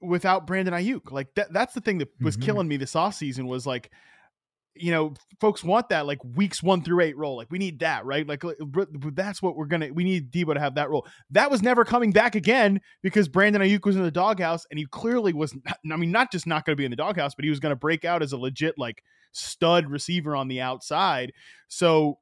without 0.00 0.46
Brandon 0.46 0.74
Aiyuk. 0.74 1.10
Like 1.10 1.34
that, 1.34 1.52
that's 1.52 1.74
the 1.74 1.80
thing 1.80 1.98
that 1.98 2.08
was 2.20 2.36
Mhm. 2.36 2.42
killing 2.42 2.68
me 2.68 2.76
this 2.76 2.94
offseason 2.94 3.46
was 3.46 3.66
like, 3.66 3.90
you 4.76 4.90
know, 4.90 5.14
folks 5.40 5.62
want 5.62 5.88
that 5.90 6.06
like 6.06 6.18
weeks 6.24 6.62
one 6.62 6.82
through 6.82 7.00
eight 7.00 7.16
role. 7.16 7.36
Like 7.36 7.50
we 7.50 7.58
need 7.58 7.78
that, 7.80 8.04
right? 8.04 8.26
Like 8.26 8.42
that's 9.12 9.40
what 9.40 9.56
we're 9.56 9.66
gonna. 9.66 9.92
We 9.92 10.04
need 10.04 10.32
Deebo 10.32 10.54
to 10.54 10.60
have 10.60 10.74
that 10.74 10.90
role. 10.90 11.06
That 11.30 11.50
was 11.50 11.62
never 11.62 11.84
coming 11.84 12.12
back 12.12 12.34
again 12.34 12.80
because 13.02 13.28
Brandon 13.28 13.62
Aiyuk 13.62 13.84
was 13.84 13.96
in 13.96 14.02
the 14.02 14.10
doghouse, 14.10 14.66
and 14.70 14.78
he 14.78 14.86
clearly 14.86 15.32
was. 15.32 15.54
Not, 15.54 15.78
I 15.92 15.96
mean, 15.96 16.10
not 16.10 16.32
just 16.32 16.46
not 16.46 16.64
going 16.64 16.74
to 16.74 16.80
be 16.80 16.84
in 16.84 16.90
the 16.90 16.96
doghouse, 16.96 17.34
but 17.34 17.44
he 17.44 17.50
was 17.50 17.60
going 17.60 17.70
to 17.70 17.76
break 17.76 18.04
out 18.04 18.22
as 18.22 18.32
a 18.32 18.38
legit 18.38 18.74
like 18.76 19.02
stud 19.32 19.90
receiver 19.90 20.34
on 20.34 20.48
the 20.48 20.60
outside. 20.60 21.32
So 21.68 22.18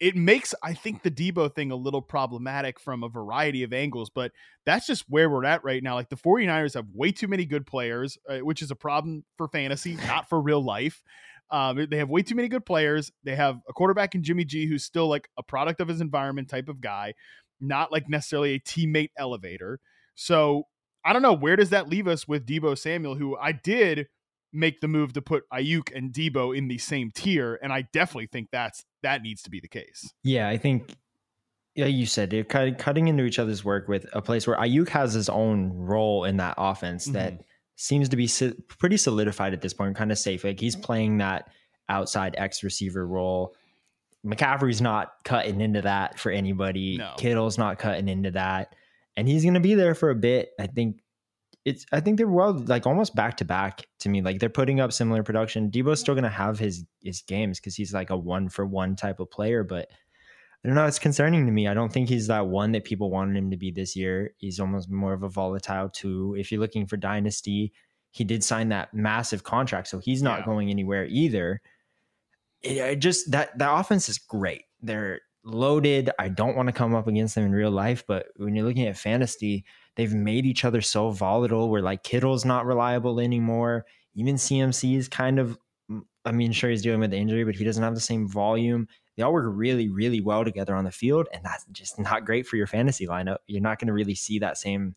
it 0.00 0.16
makes 0.16 0.54
I 0.62 0.72
think 0.72 1.02
the 1.02 1.10
Deebo 1.10 1.54
thing 1.54 1.70
a 1.70 1.76
little 1.76 2.00
problematic 2.00 2.80
from 2.80 3.04
a 3.04 3.08
variety 3.08 3.62
of 3.62 3.74
angles, 3.74 4.08
but 4.08 4.32
that's 4.64 4.86
just 4.86 5.04
where 5.08 5.28
we're 5.28 5.44
at 5.44 5.62
right 5.62 5.82
now. 5.82 5.94
Like 5.94 6.08
the 6.08 6.16
49ers 6.16 6.74
have 6.74 6.86
way 6.94 7.12
too 7.12 7.28
many 7.28 7.44
good 7.44 7.66
players, 7.66 8.16
uh, 8.28 8.38
which 8.38 8.62
is 8.62 8.70
a 8.70 8.76
problem 8.76 9.24
for 9.36 9.48
fantasy, 9.48 9.96
not 10.06 10.28
for 10.28 10.40
real 10.40 10.64
life. 10.64 11.02
Um, 11.50 11.86
they 11.90 11.98
have 11.98 12.08
way 12.08 12.22
too 12.22 12.34
many 12.34 12.48
good 12.48 12.64
players. 12.64 13.10
They 13.24 13.34
have 13.34 13.56
a 13.68 13.72
quarterback 13.72 14.14
in 14.14 14.22
Jimmy 14.22 14.44
G 14.44 14.66
who's 14.66 14.84
still 14.84 15.08
like 15.08 15.28
a 15.36 15.42
product 15.42 15.80
of 15.80 15.88
his 15.88 16.00
environment 16.00 16.48
type 16.48 16.68
of 16.68 16.80
guy, 16.80 17.14
not 17.60 17.90
like 17.90 18.08
necessarily 18.08 18.54
a 18.54 18.60
teammate 18.60 19.10
elevator. 19.18 19.80
So 20.14 20.64
I 21.04 21.12
don't 21.12 21.22
know 21.22 21.32
where 21.32 21.56
does 21.56 21.70
that 21.70 21.88
leave 21.88 22.06
us 22.06 22.28
with 22.28 22.46
Deebo 22.46 22.78
Samuel, 22.78 23.16
who 23.16 23.36
I 23.36 23.52
did 23.52 24.06
make 24.52 24.80
the 24.80 24.88
move 24.88 25.12
to 25.12 25.22
put 25.22 25.44
Aiyuk 25.52 25.94
and 25.94 26.12
Deebo 26.12 26.56
in 26.56 26.68
the 26.68 26.78
same 26.78 27.10
tier, 27.14 27.58
and 27.62 27.72
I 27.72 27.82
definitely 27.92 28.28
think 28.32 28.48
that's 28.50 28.84
that 29.02 29.22
needs 29.22 29.42
to 29.42 29.50
be 29.50 29.60
the 29.60 29.68
case. 29.68 30.12
Yeah, 30.24 30.48
I 30.48 30.58
think, 30.58 30.94
yeah, 31.74 31.86
you 31.86 32.04
said 32.04 32.30
they're 32.30 32.44
cutting 32.44 33.08
into 33.08 33.24
each 33.24 33.38
other's 33.38 33.64
work 33.64 33.88
with 33.88 34.06
a 34.12 34.20
place 34.20 34.46
where 34.46 34.56
Aiyuk 34.56 34.88
has 34.88 35.14
his 35.14 35.28
own 35.28 35.70
role 35.72 36.24
in 36.24 36.38
that 36.38 36.54
offense 36.58 37.06
that 37.06 37.40
seems 37.80 38.10
to 38.10 38.16
be 38.16 38.26
si- 38.26 38.52
pretty 38.78 38.98
solidified 38.98 39.54
at 39.54 39.62
this 39.62 39.72
point, 39.72 39.96
kind 39.96 40.12
of 40.12 40.18
safe. 40.18 40.44
Like 40.44 40.60
he's 40.60 40.76
playing 40.76 41.18
that 41.18 41.48
outside 41.88 42.34
X 42.36 42.62
receiver 42.62 43.06
role. 43.06 43.54
McCaffrey's 44.24 44.82
not 44.82 45.12
cutting 45.24 45.62
into 45.62 45.80
that 45.80 46.18
for 46.18 46.30
anybody. 46.30 46.98
No. 46.98 47.14
Kittle's 47.16 47.56
not 47.56 47.78
cutting 47.78 48.06
into 48.06 48.32
that, 48.32 48.74
and 49.16 49.26
he's 49.26 49.44
going 49.44 49.54
to 49.54 49.60
be 49.60 49.74
there 49.74 49.94
for 49.94 50.10
a 50.10 50.14
bit. 50.14 50.50
I 50.60 50.66
think 50.66 51.00
it's. 51.64 51.86
I 51.90 52.00
think 52.00 52.18
they're 52.18 52.28
well, 52.28 52.52
like 52.52 52.86
almost 52.86 53.14
back 53.14 53.38
to 53.38 53.46
back 53.46 53.86
to 54.00 54.10
me. 54.10 54.20
Like 54.20 54.40
they're 54.40 54.50
putting 54.50 54.78
up 54.78 54.92
similar 54.92 55.22
production. 55.22 55.70
Deebo's 55.70 56.00
still 56.00 56.14
going 56.14 56.24
to 56.24 56.28
have 56.28 56.58
his 56.58 56.84
his 57.02 57.22
games 57.22 57.58
because 57.58 57.74
he's 57.74 57.94
like 57.94 58.10
a 58.10 58.16
one 58.16 58.50
for 58.50 58.66
one 58.66 58.94
type 58.94 59.20
of 59.20 59.30
player, 59.30 59.64
but. 59.64 59.88
I 60.64 60.68
don't 60.68 60.74
know. 60.74 60.84
It's 60.86 60.98
concerning 60.98 61.46
to 61.46 61.52
me. 61.52 61.66
I 61.68 61.74
don't 61.74 61.90
think 61.90 62.08
he's 62.08 62.26
that 62.26 62.46
one 62.46 62.72
that 62.72 62.84
people 62.84 63.10
wanted 63.10 63.36
him 63.36 63.50
to 63.50 63.56
be 63.56 63.70
this 63.70 63.96
year. 63.96 64.34
He's 64.36 64.60
almost 64.60 64.90
more 64.90 65.14
of 65.14 65.22
a 65.22 65.28
volatile 65.28 65.88
two. 65.88 66.36
If 66.38 66.52
you're 66.52 66.60
looking 66.60 66.86
for 66.86 66.98
dynasty, 66.98 67.72
he 68.10 68.24
did 68.24 68.44
sign 68.44 68.68
that 68.68 68.92
massive 68.92 69.42
contract, 69.42 69.88
so 69.88 69.98
he's 69.98 70.22
not 70.22 70.40
Yeah. 70.40 70.44
going 70.44 70.68
anywhere 70.70 71.06
either. 71.06 71.62
It, 72.62 72.76
it 72.76 72.96
just 72.98 73.30
that 73.30 73.56
that 73.58 73.72
offense 73.72 74.08
is 74.10 74.18
great. 74.18 74.64
They're 74.82 75.20
loaded. 75.44 76.10
I 76.18 76.28
don't 76.28 76.56
want 76.56 76.66
to 76.68 76.74
come 76.74 76.94
up 76.94 77.06
against 77.08 77.34
them 77.34 77.44
in 77.46 77.52
real 77.52 77.70
life, 77.70 78.04
but 78.06 78.26
when 78.36 78.54
you're 78.54 78.66
looking 78.66 78.86
at 78.86 78.98
fantasy, 78.98 79.64
they've 79.96 80.12
made 80.12 80.44
each 80.44 80.66
other 80.66 80.82
so 80.82 81.10
volatile. 81.10 81.70
Where 81.70 81.80
like 81.80 82.02
Kittle's 82.02 82.44
not 82.44 82.66
reliable 82.66 83.18
anymore. 83.18 83.86
Even 84.14 84.34
CMC 84.34 84.96
is 84.96 85.08
kind 85.08 85.38
of. 85.38 85.56
I 86.26 86.32
mean, 86.32 86.52
sure 86.52 86.68
he's 86.68 86.82
dealing 86.82 87.00
with 87.00 87.12
the 87.12 87.16
injury, 87.16 87.44
but 87.44 87.54
he 87.56 87.64
doesn't 87.64 87.82
have 87.82 87.94
the 87.94 88.00
same 88.00 88.28
volume 88.28 88.86
they 89.16 89.22
all 89.22 89.32
work 89.32 89.46
really, 89.48 89.88
really 89.88 90.20
well 90.20 90.44
together 90.44 90.74
on 90.74 90.84
the 90.84 90.90
field, 90.90 91.28
and 91.32 91.44
that's 91.44 91.64
just 91.72 91.98
not 91.98 92.24
great 92.24 92.46
for 92.46 92.56
your 92.56 92.66
fantasy 92.66 93.06
lineup. 93.06 93.38
You're 93.46 93.60
not 93.60 93.78
going 93.78 93.88
to 93.88 93.92
really 93.92 94.14
see 94.14 94.38
that 94.38 94.56
same 94.56 94.94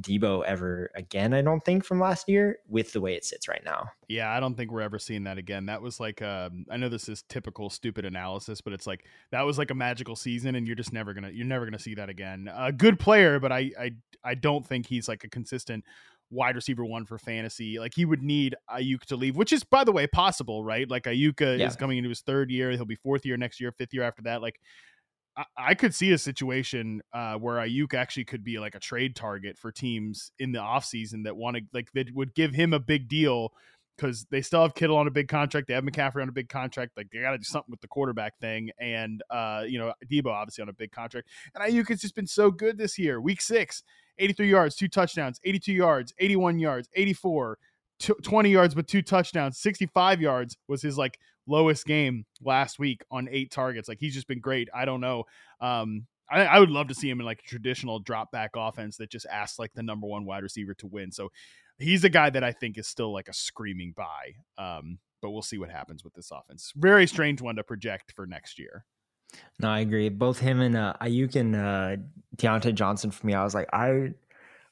Deebo 0.00 0.44
ever 0.44 0.90
again, 0.94 1.34
I 1.34 1.42
don't 1.42 1.64
think, 1.64 1.84
from 1.84 2.00
last 2.00 2.28
year 2.28 2.58
with 2.68 2.92
the 2.92 3.00
way 3.00 3.14
it 3.14 3.24
sits 3.24 3.48
right 3.48 3.62
now. 3.64 3.88
Yeah, 4.08 4.30
I 4.30 4.40
don't 4.40 4.54
think 4.54 4.70
we're 4.70 4.80
ever 4.80 4.98
seeing 4.98 5.24
that 5.24 5.38
again. 5.38 5.66
That 5.66 5.82
was 5.82 6.00
like 6.00 6.22
um, 6.22 6.64
I 6.70 6.76
know 6.76 6.88
this 6.88 7.08
is 7.08 7.22
typical 7.28 7.70
stupid 7.70 8.04
analysis, 8.04 8.60
but 8.60 8.72
it's 8.72 8.86
like 8.86 9.04
that 9.30 9.42
was 9.42 9.58
like 9.58 9.70
a 9.70 9.74
magical 9.74 10.16
season, 10.16 10.54
and 10.54 10.66
you're 10.66 10.76
just 10.76 10.92
never 10.92 11.14
gonna 11.14 11.30
you're 11.30 11.46
never 11.46 11.64
gonna 11.64 11.78
see 11.78 11.94
that 11.96 12.08
again. 12.08 12.50
A 12.54 12.72
good 12.72 12.98
player, 12.98 13.40
but 13.40 13.52
I 13.52 13.70
I 13.78 13.90
I 14.24 14.34
don't 14.34 14.66
think 14.66 14.86
he's 14.86 15.08
like 15.08 15.24
a 15.24 15.28
consistent 15.28 15.84
wide 16.30 16.56
receiver 16.56 16.84
one 16.84 17.04
for 17.06 17.18
fantasy. 17.18 17.78
Like 17.78 17.94
he 17.94 18.04
would 18.04 18.22
need 18.22 18.54
Aiyuk 18.70 19.00
to 19.06 19.16
leave, 19.16 19.36
which 19.36 19.52
is 19.52 19.64
by 19.64 19.84
the 19.84 19.92
way 19.92 20.06
possible, 20.06 20.64
right? 20.64 20.88
Like 20.88 21.04
Aiyuk 21.04 21.40
uh, 21.40 21.56
Yeah. 21.56 21.66
is 21.66 21.76
coming 21.76 21.98
into 21.98 22.10
his 22.10 22.20
third 22.20 22.50
year, 22.50 22.70
he'll 22.70 22.84
be 22.84 22.96
fourth 22.96 23.24
year 23.24 23.36
next 23.36 23.60
year, 23.60 23.72
fifth 23.72 23.94
year 23.94 24.02
after 24.02 24.22
that. 24.22 24.42
Like 24.42 24.60
I, 25.36 25.44
I 25.56 25.74
could 25.74 25.94
see 25.94 26.12
a 26.12 26.18
situation 26.18 27.00
uh, 27.12 27.34
where 27.36 27.56
Aiyuk 27.56 27.94
actually 27.94 28.24
could 28.24 28.44
be 28.44 28.58
like 28.58 28.74
a 28.74 28.80
trade 28.80 29.16
target 29.16 29.56
for 29.58 29.72
teams 29.72 30.32
in 30.38 30.52
the 30.52 30.58
offseason 30.58 31.24
that 31.24 31.36
want 31.36 31.56
to 31.56 31.62
like 31.72 31.90
that 31.94 32.14
would 32.14 32.34
give 32.34 32.54
him 32.54 32.72
a 32.72 32.80
big 32.80 33.08
deal 33.08 33.52
because 33.96 34.26
they 34.30 34.40
still 34.42 34.62
have 34.62 34.74
Kittle 34.74 34.96
on 34.96 35.08
a 35.08 35.10
big 35.10 35.26
contract. 35.28 35.66
They 35.66 35.74
have 35.74 35.82
McCaffrey 35.82 36.22
on 36.22 36.28
a 36.28 36.32
big 36.32 36.48
contract. 36.48 36.92
Like 36.96 37.08
they 37.10 37.20
got 37.20 37.32
to 37.32 37.38
do 37.38 37.44
something 37.44 37.70
with 37.70 37.80
the 37.80 37.88
quarterback 37.88 38.38
thing, 38.38 38.70
and 38.78 39.22
uh, 39.30 39.64
you 39.66 39.78
know 39.78 39.92
Deebo 40.10 40.26
obviously 40.26 40.62
on 40.62 40.68
a 40.68 40.72
big 40.72 40.92
contract. 40.92 41.28
And 41.54 41.64
Aiyuk 41.64 41.88
has 41.88 42.00
just 42.00 42.14
been 42.14 42.26
so 42.26 42.50
good 42.50 42.78
this 42.78 42.98
year. 42.98 43.20
Week 43.20 43.40
six, 43.40 43.82
83 44.18 44.50
yards, 44.50 44.76
two 44.76 44.88
touchdowns, 44.88 45.40
82 45.44 45.72
yards, 45.72 46.14
81 46.18 46.58
yards, 46.58 46.88
84, 46.94 47.58
20 48.22 48.50
yards 48.50 48.76
with 48.76 48.86
two 48.86 49.02
touchdowns, 49.02 49.58
65 49.58 50.20
yards 50.20 50.56
was 50.68 50.82
his 50.82 50.96
like 50.96 51.18
lowest 51.46 51.86
game 51.86 52.24
last 52.42 52.78
week 52.78 53.02
on 53.10 53.28
eight 53.30 53.50
targets. 53.50 53.88
Like 53.88 53.98
he's 53.98 54.14
just 54.14 54.28
been 54.28 54.40
great. 54.40 54.68
I 54.74 54.84
don't 54.84 55.00
know. 55.00 55.24
Um, 55.60 56.06
I, 56.30 56.44
I, 56.44 56.58
would 56.60 56.70
love 56.70 56.88
to 56.88 56.94
see 56.94 57.08
him 57.08 57.20
in 57.20 57.26
like 57.26 57.40
a 57.40 57.48
traditional 57.48 57.98
drop 58.00 58.30
back 58.30 58.50
offense 58.54 58.98
that 58.98 59.10
just 59.10 59.26
asks 59.26 59.58
like 59.58 59.72
the 59.72 59.82
number 59.82 60.06
one 60.06 60.26
wide 60.26 60.42
receiver 60.42 60.74
to 60.74 60.86
win. 60.86 61.10
So 61.10 61.30
he's 61.78 62.04
a 62.04 62.10
guy 62.10 62.30
that 62.30 62.44
I 62.44 62.52
think 62.52 62.76
is 62.76 62.86
still 62.86 63.12
like 63.12 63.28
a 63.28 63.32
screaming 63.32 63.94
buy. 63.96 64.34
Um, 64.58 64.98
but 65.20 65.30
we'll 65.30 65.42
see 65.42 65.58
what 65.58 65.70
happens 65.70 66.04
with 66.04 66.14
this 66.14 66.30
offense. 66.30 66.72
Very 66.76 67.06
strange 67.06 67.40
one 67.40 67.56
to 67.56 67.64
project 67.64 68.12
for 68.14 68.26
next 68.26 68.58
year. 68.58 68.84
No, 69.60 69.68
I 69.68 69.80
agree. 69.80 70.08
Both 70.08 70.38
him 70.38 70.60
and 70.60 70.76
uh, 70.76 70.94
Aiyuk 71.00 71.34
and 71.34 71.56
uh, 71.56 71.96
Diontae 72.36 72.74
Johnson 72.74 73.10
for 73.10 73.26
me, 73.26 73.34
I 73.34 73.44
was 73.44 73.54
like, 73.54 73.68
I 73.72 74.12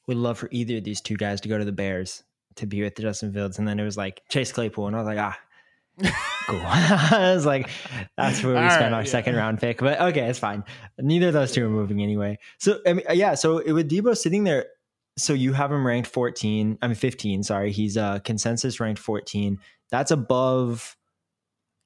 would 0.07 0.17
love 0.17 0.39
for 0.39 0.49
either 0.53 0.77
of 0.77 0.85
these 0.85 1.01
two 1.01 1.17
guys 1.17 1.41
to 1.43 1.49
go 1.49 1.59
to 1.59 1.65
the 1.65 1.73
Bears 1.73 2.23
to 2.57 2.67
be 2.67 2.83
with 2.83 2.95
the 2.95 3.03
Justin 3.03 3.33
Fields. 3.33 3.59
And 3.59 3.67
then 3.67 3.79
it 3.79 3.85
was 3.85 3.97
like 3.97 4.23
Chase 4.29 4.53
Claypool. 4.53 4.87
And 4.87 4.97
I 4.97 5.01
was 5.01 5.07
like, 5.07 5.19
ah, 5.19 5.39
cool. 6.47 6.61
I 6.65 7.33
was 7.35 7.47
like, 7.47 7.69
that's 8.17 8.43
where 8.43 8.55
we 8.55 8.61
All 8.61 8.71
spent 8.71 8.93
right, 8.93 8.93
our 8.93 9.03
yeah. 9.03 9.11
second 9.11 9.37
round 9.37 9.59
pick. 9.59 9.79
But 9.79 10.01
okay, 10.01 10.29
it's 10.29 10.39
fine. 10.39 10.65
Neither 10.99 11.29
of 11.29 11.33
those 11.35 11.53
two 11.53 11.67
are 11.67 11.71
moving 11.71 12.03
anyway. 12.03 12.39
So 12.59 12.81
I 12.87 12.95
mean, 12.95 13.07
yeah. 13.13 13.35
So 13.35 13.57
with 13.73 13.91
Deebo 13.91 14.17
sitting 14.17 14.45
there, 14.45 14.67
so 15.19 15.33
you 15.33 15.53
have 15.55 15.73
him 15.73 15.87
ranked 15.87 16.09
14. 16.09 16.79
I 16.83 16.87
mean 16.87 16.95
15. 16.95 17.43
Sorry, 17.43 17.73
he's 17.73 17.97
uh 17.97 18.21
consensus 18.21 18.81
ranked 18.81 19.01
14. 19.01 19.59
That's 19.91 20.11
above 20.11 20.97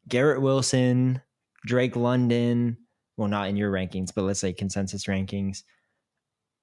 Garrett 0.08 0.42
Wilson, 0.42 1.22
Drake 1.64 1.96
London. 1.96 2.76
Well, 3.16 3.28
not 3.28 3.48
in 3.48 3.56
your 3.56 3.70
rankings, 3.70 4.10
but 4.14 4.22
let's 4.22 4.40
say 4.40 4.52
consensus 4.52 5.04
rankings. 5.04 5.62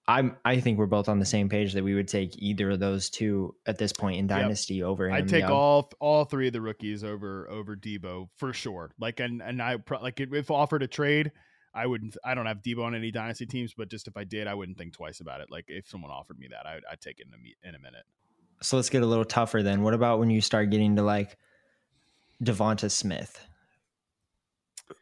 I'm 0.07 0.37
I 0.45 0.61
think 0.61 0.77
we're 0.77 0.85
both 0.85 1.09
on 1.09 1.19
the 1.19 1.25
same 1.25 1.49
page 1.49 1.73
that 1.73 1.83
we 1.83 1.93
would 1.93 2.07
take 2.07 2.31
either 2.37 2.71
of 2.71 2.79
those 2.79 3.09
two 3.09 3.55
at 3.65 3.77
this 3.77 3.91
point 3.91 4.19
in 4.19 4.27
dynasty 4.27 4.75
yep. 4.75 4.85
over. 4.85 5.11
I 5.11 5.21
take 5.21 5.41
young. 5.41 5.51
all 5.51 5.91
all 5.99 6.23
three 6.23 6.47
of 6.47 6.53
the 6.53 6.61
rookies 6.61 7.03
over 7.03 7.49
over 7.49 7.75
Deebo 7.75 8.29
for 8.37 8.53
sure. 8.53 8.91
Like 8.99 9.19
and 9.19 9.41
and 9.41 9.61
I 9.61 9.77
like 10.01 10.21
if 10.21 10.49
offered 10.49 10.81
a 10.81 10.87
trade, 10.87 11.33
I 11.73 11.87
wouldn't. 11.87 12.15
I 12.23 12.35
don't 12.35 12.45
have 12.45 12.61
Deebo 12.61 12.85
on 12.85 12.95
any 12.95 13.11
dynasty 13.11 13.45
teams, 13.45 13.73
but 13.73 13.89
just 13.89 14.07
if 14.07 14.15
I 14.15 14.23
did, 14.23 14.47
I 14.47 14.53
wouldn't 14.53 14.77
think 14.77 14.93
twice 14.93 15.19
about 15.19 15.41
it. 15.41 15.51
Like 15.51 15.65
if 15.67 15.89
someone 15.89 16.09
offered 16.09 16.39
me 16.39 16.47
that, 16.51 16.65
I, 16.65 16.79
I'd 16.89 17.01
take 17.01 17.19
it 17.19 17.27
in 17.27 17.33
a 17.33 17.67
in 17.67 17.75
a 17.75 17.79
minute. 17.79 18.03
So 18.61 18.77
let's 18.77 18.89
get 18.89 19.03
a 19.03 19.05
little 19.05 19.25
tougher 19.25 19.61
then. 19.61 19.83
What 19.83 19.93
about 19.93 20.19
when 20.19 20.29
you 20.29 20.39
start 20.39 20.69
getting 20.69 20.95
to 20.95 21.03
like 21.03 21.37
DeVonta 22.41 22.89
Smith? 22.89 23.45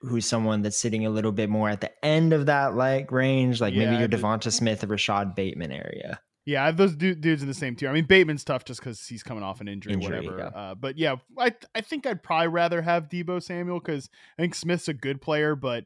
Who's 0.02 0.26
someone 0.26 0.62
that's 0.62 0.78
sitting 0.78 1.06
a 1.06 1.10
little 1.10 1.32
bit 1.32 1.50
more 1.50 1.70
at 1.70 1.82
the 1.82 1.92
end 2.06 2.34
of 2.34 2.48
that 2.48 2.76
like 2.76 3.12
range, 3.12 3.62
like 3.62 3.74
yeah, 3.74 3.86
maybe 3.86 4.00
your 4.00 4.08
DeVonta 4.08 4.52
Smith 4.52 4.84
or 4.84 4.88
Rashod 4.88 5.36
Bateman 5.36 5.72
area. 5.72 6.20
Yeah, 6.46 6.62
I 6.62 6.68
have 6.68 6.78
those 6.78 6.96
dudes 6.96 7.42
in 7.42 7.48
the 7.48 7.56
same 7.56 7.76
tier. 7.76 7.90
I 7.90 7.94
mean, 7.94 8.06
Bateman's 8.06 8.44
tough 8.44 8.66
just 8.66 8.80
because 8.80 9.08
he's 9.08 9.24
coming 9.24 9.44
off 9.44 9.62
an 9.62 9.68
injury, 9.68 9.94
injury 9.94 10.20
whatever. 10.20 10.38
Yeah. 10.38 10.60
Uh, 10.60 10.76
but 10.76 10.98
yeah, 10.98 11.16
I 11.40 11.56
I 11.74 11.82
think 11.82 12.06
I'd 12.06 12.22
probably 12.22 12.50
rather 12.50 12.84
have 12.84 13.10
Deebo 13.10 13.42
Samuel 13.42 13.80
because 13.80 14.10
I 14.38 14.44
think 14.44 14.54
Smith's 14.54 14.88
a 14.88 14.94
good 14.94 15.22
player, 15.22 15.56
but 15.56 15.86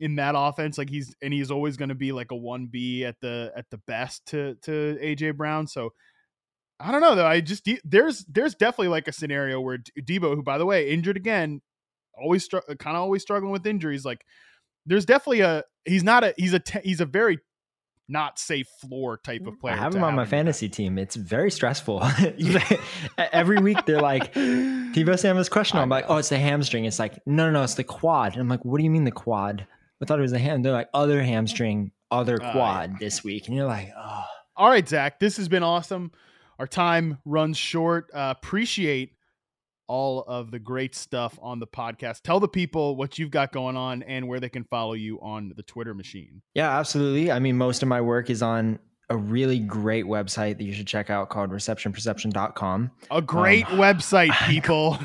in 0.00 0.16
that 0.16 0.34
offense, 0.36 0.78
like 0.78 0.88
he's 0.88 1.14
and 1.20 1.32
he's 1.32 1.50
always 1.50 1.76
going 1.76 1.90
to 1.90 1.94
be 1.94 2.12
like 2.12 2.30
a 2.30 2.36
one 2.36 2.68
B 2.70 3.04
at 3.04 3.16
the 3.20 3.52
at 3.54 3.66
the 3.70 3.78
best 3.78 4.26
to 4.28 4.54
to 4.62 4.98
AJ 5.02 5.36
Brown. 5.36 5.66
So 5.66 5.92
I 6.80 6.92
don't 6.92 7.00
know 7.00 7.14
though. 7.14 7.26
I 7.26 7.40
just 7.40 7.68
there's 7.84 8.24
there's 8.26 8.54
definitely 8.54 8.88
like 8.88 9.08
a 9.08 9.12
scenario 9.12 9.60
where 9.60 9.78
Deebo, 9.78 10.34
who 10.34 10.42
by 10.42 10.58
the 10.58 10.66
way 10.66 10.90
injured 10.90 11.16
again, 11.16 11.60
always 12.20 12.44
str- 12.44 12.58
kind 12.78 12.96
of 12.96 13.02
always 13.02 13.22
struggling 13.22 13.52
with 13.52 13.66
injuries. 13.66 14.04
Like 14.04 14.24
there's 14.86 15.04
definitely 15.04 15.40
a 15.40 15.64
he's 15.84 16.04
not 16.04 16.24
a 16.24 16.34
he's 16.36 16.54
a 16.54 16.58
te- 16.58 16.80
he's 16.82 17.00
a 17.00 17.06
very 17.06 17.38
not 18.08 18.38
safe 18.38 18.68
floor 18.80 19.18
type 19.22 19.46
of 19.46 19.60
player. 19.60 19.74
I 19.74 19.76
have 19.76 19.94
him 19.94 20.02
on 20.02 20.14
my 20.14 20.24
fantasy 20.24 20.68
team. 20.68 20.98
It's 20.98 21.14
very 21.14 21.50
stressful. 21.50 22.02
Every 23.18 23.58
week 23.58 23.84
they're 23.84 24.00
like, 24.00 24.32
Deebo 24.32 25.18
Samuel's 25.18 25.50
questionable. 25.50 25.82
I'm 25.82 25.90
like, 25.90 26.06
oh, 26.08 26.16
it's 26.16 26.30
the 26.30 26.38
hamstring. 26.38 26.86
It's 26.86 26.98
like, 26.98 27.18
no, 27.26 27.46
no, 27.46 27.50
no, 27.50 27.62
it's 27.64 27.74
the 27.74 27.84
quad. 27.84 28.32
And 28.32 28.40
I'm 28.40 28.48
like, 28.48 28.64
what 28.64 28.78
do 28.78 28.84
you 28.84 28.90
mean 28.90 29.04
the 29.04 29.10
quad? 29.10 29.66
I 30.00 30.06
thought 30.06 30.18
it 30.18 30.22
was 30.22 30.32
the 30.32 30.38
ham. 30.38 30.62
They're 30.62 30.72
like, 30.72 30.88
other 30.94 31.22
hamstring, 31.22 31.92
other 32.10 32.38
quad 32.38 32.92
uh, 32.92 32.96
this 32.98 33.22
week. 33.22 33.46
And 33.46 33.56
you're 33.56 33.66
like, 33.66 33.90
oh. 33.96 34.24
All 34.56 34.70
right, 34.70 34.88
Zach, 34.88 35.20
this 35.20 35.36
has 35.36 35.48
been 35.48 35.62
awesome. 35.62 36.10
Our 36.58 36.66
time 36.66 37.18
runs 37.24 37.58
short. 37.58 38.10
Uh, 38.12 38.34
appreciate 38.36 39.12
all 39.88 40.24
of 40.28 40.50
the 40.50 40.58
great 40.58 40.94
stuff 40.94 41.38
on 41.42 41.58
the 41.58 41.66
podcast. 41.66 42.22
Tell 42.22 42.38
the 42.38 42.48
people 42.48 42.96
what 42.96 43.18
you've 43.18 43.30
got 43.30 43.52
going 43.52 43.76
on 43.76 44.02
and 44.04 44.28
where 44.28 44.38
they 44.38 44.48
can 44.48 44.64
follow 44.64 44.92
you 44.92 45.20
on 45.20 45.52
the 45.56 45.62
Twitter 45.62 45.94
machine. 45.94 46.42
Yeah, 46.54 46.78
absolutely. 46.78 47.32
I 47.32 47.38
mean, 47.38 47.56
most 47.56 47.82
of 47.82 47.88
my 47.88 48.00
work 48.00 48.30
is 48.30 48.42
on 48.42 48.78
a 49.10 49.16
really 49.16 49.58
great 49.58 50.04
website 50.04 50.58
that 50.58 50.64
you 50.64 50.72
should 50.72 50.86
check 50.86 51.08
out 51.08 51.30
called 51.30 51.50
receptionperception.com. 51.50 52.90
A 53.10 53.22
great 53.22 53.66
um, 53.70 53.78
website, 53.78 54.32
people. 54.46 54.98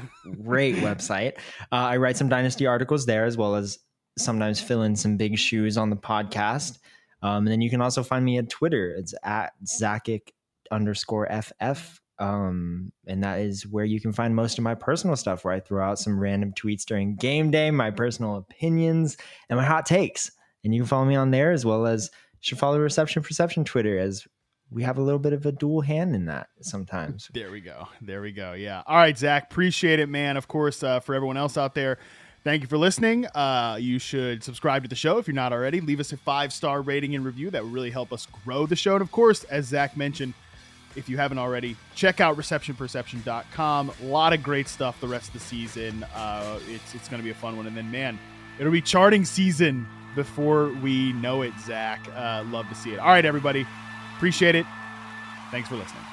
great 0.44 0.76
website. 0.76 1.38
Uh, 1.72 1.76
I 1.76 1.98
write 1.98 2.18
some 2.18 2.28
Dynasty 2.28 2.68
articles 2.68 3.06
there 3.06 3.26
as 3.26 3.38
well 3.38 3.56
as 3.56 3.80
sometimes 4.18 4.62
fill 4.62 4.84
in 4.84 4.96
some 4.96 5.18
big 5.18 5.38
shoes 5.38 5.78
on 5.78 5.90
the 5.90 5.96
podcast. 5.96 6.80
Um, 7.22 7.38
and 7.38 7.48
then 7.48 7.62
you 7.62 7.70
can 7.70 7.82
also 7.82 8.04
find 8.04 8.26
me 8.26 8.38
at 8.38 8.50
Twitter. 8.50 8.94
It's 8.98 9.14
at 9.24 9.54
Zakic 9.66 10.32
underscore 10.70 11.28
FF. 11.28 12.00
Um, 12.20 12.92
and 13.08 13.24
that 13.24 13.40
is 13.40 13.68
where 13.68 13.86
you 13.86 14.00
can 14.00 14.14
find 14.14 14.36
most 14.36 14.58
of 14.58 14.64
my 14.64 14.76
personal 14.76 15.16
stuff, 15.16 15.44
where 15.44 15.54
I 15.54 15.60
throw 15.60 15.84
out 15.84 16.00
some 16.00 16.20
random 16.20 16.54
tweets 16.54 16.86
during 16.86 17.16
game 17.16 17.52
day, 17.52 17.72
my 17.72 17.92
personal 17.92 18.38
opinions, 18.38 19.18
and 19.50 19.58
my 19.58 19.66
hot 19.66 19.86
takes. 19.86 20.32
And 20.64 20.74
you 20.74 20.82
can 20.82 20.88
follow 20.88 21.06
me 21.06 21.16
on 21.16 21.32
there 21.32 21.52
as 21.52 21.66
well 21.66 21.86
as 21.86 22.12
should 22.40 22.60
follow 22.60 22.80
Reception 22.80 23.24
Perception 23.24 23.64
Twitter 23.64 23.98
as 23.98 24.28
we 24.70 24.84
have 24.84 24.98
a 24.98 25.02
little 25.02 25.20
bit 25.20 25.34
of 25.34 25.46
a 25.46 25.52
dual 25.52 25.82
hand 25.82 26.16
in 26.16 26.26
that 26.26 26.48
sometimes. 26.62 27.30
There 27.34 27.52
we 27.52 27.62
go. 27.62 27.88
There 28.02 28.22
we 28.22 28.32
go. 28.32 28.54
Yeah. 28.54 28.82
All 28.88 28.98
right, 28.98 29.18
Zach. 29.18 29.46
Appreciate 29.52 30.00
it, 30.00 30.10
man. 30.10 30.36
Of 30.36 30.48
course, 30.48 30.84
uh, 30.84 31.00
for 31.00 31.16
everyone 31.16 31.38
else 31.38 31.58
out 31.58 31.76
there, 31.76 32.00
thank 32.44 32.62
you 32.62 32.68
for 32.68 32.78
listening. 32.78 33.26
Uh, 33.28 33.78
you 33.80 34.00
should 34.00 34.44
subscribe 34.44 34.84
to 34.84 34.90
the 34.90 34.96
show 34.96 35.18
if 35.20 35.28
you're 35.28 35.36
not 35.36 35.54
already. 35.54 35.80
Leave 35.80 36.00
us 36.00 36.12
a 36.12 36.18
five 36.18 36.52
star 36.52 36.82
rating 36.82 37.16
and 37.16 37.24
review. 37.24 37.50
That 37.50 37.64
would 37.64 37.74
really 37.74 37.92
help 37.92 38.12
us 38.12 38.28
grow 38.44 38.66
the 38.66 38.76
show. 38.76 38.94
And 38.94 39.02
of 39.02 39.12
course, 39.12 39.44
as 39.46 39.68
Zach 39.68 39.96
mentioned, 39.96 40.34
if 40.96 41.10
you 41.10 41.18
haven't 41.18 41.40
already, 41.40 41.76
check 41.96 42.22
out 42.22 42.38
receptionperception.com. 42.38 43.92
A 44.02 44.06
lot 44.06 44.34
of 44.34 44.44
great 44.44 44.68
stuff 44.68 45.00
the 45.00 45.08
rest 45.08 45.28
of 45.28 45.34
the 45.34 45.40
season. 45.40 46.06
Uh, 46.16 46.60
it's 46.68 46.96
it's 46.96 47.10
going 47.10 47.20
to 47.22 47.24
be 47.24 47.32
a 47.32 47.36
fun 47.36 47.58
one. 47.58 47.68
And 47.68 47.76
then, 47.76 47.92
man, 47.92 48.20
it'll 48.60 48.72
be 48.72 48.82
charting 48.82 49.26
season 49.26 49.88
before 50.16 50.70
we 50.82 51.14
know 51.14 51.42
it, 51.42 51.54
Zach. 51.60 52.08
Uh, 52.16 52.44
love 52.48 52.68
to 52.70 52.76
see 52.76 52.94
it. 52.94 53.00
All 53.00 53.08
right, 53.08 53.26
everybody. 53.26 53.66
Appreciate 54.16 54.56
it. 54.56 54.66
Thanks 55.52 55.70
for 55.70 55.76
listening. 55.76 56.13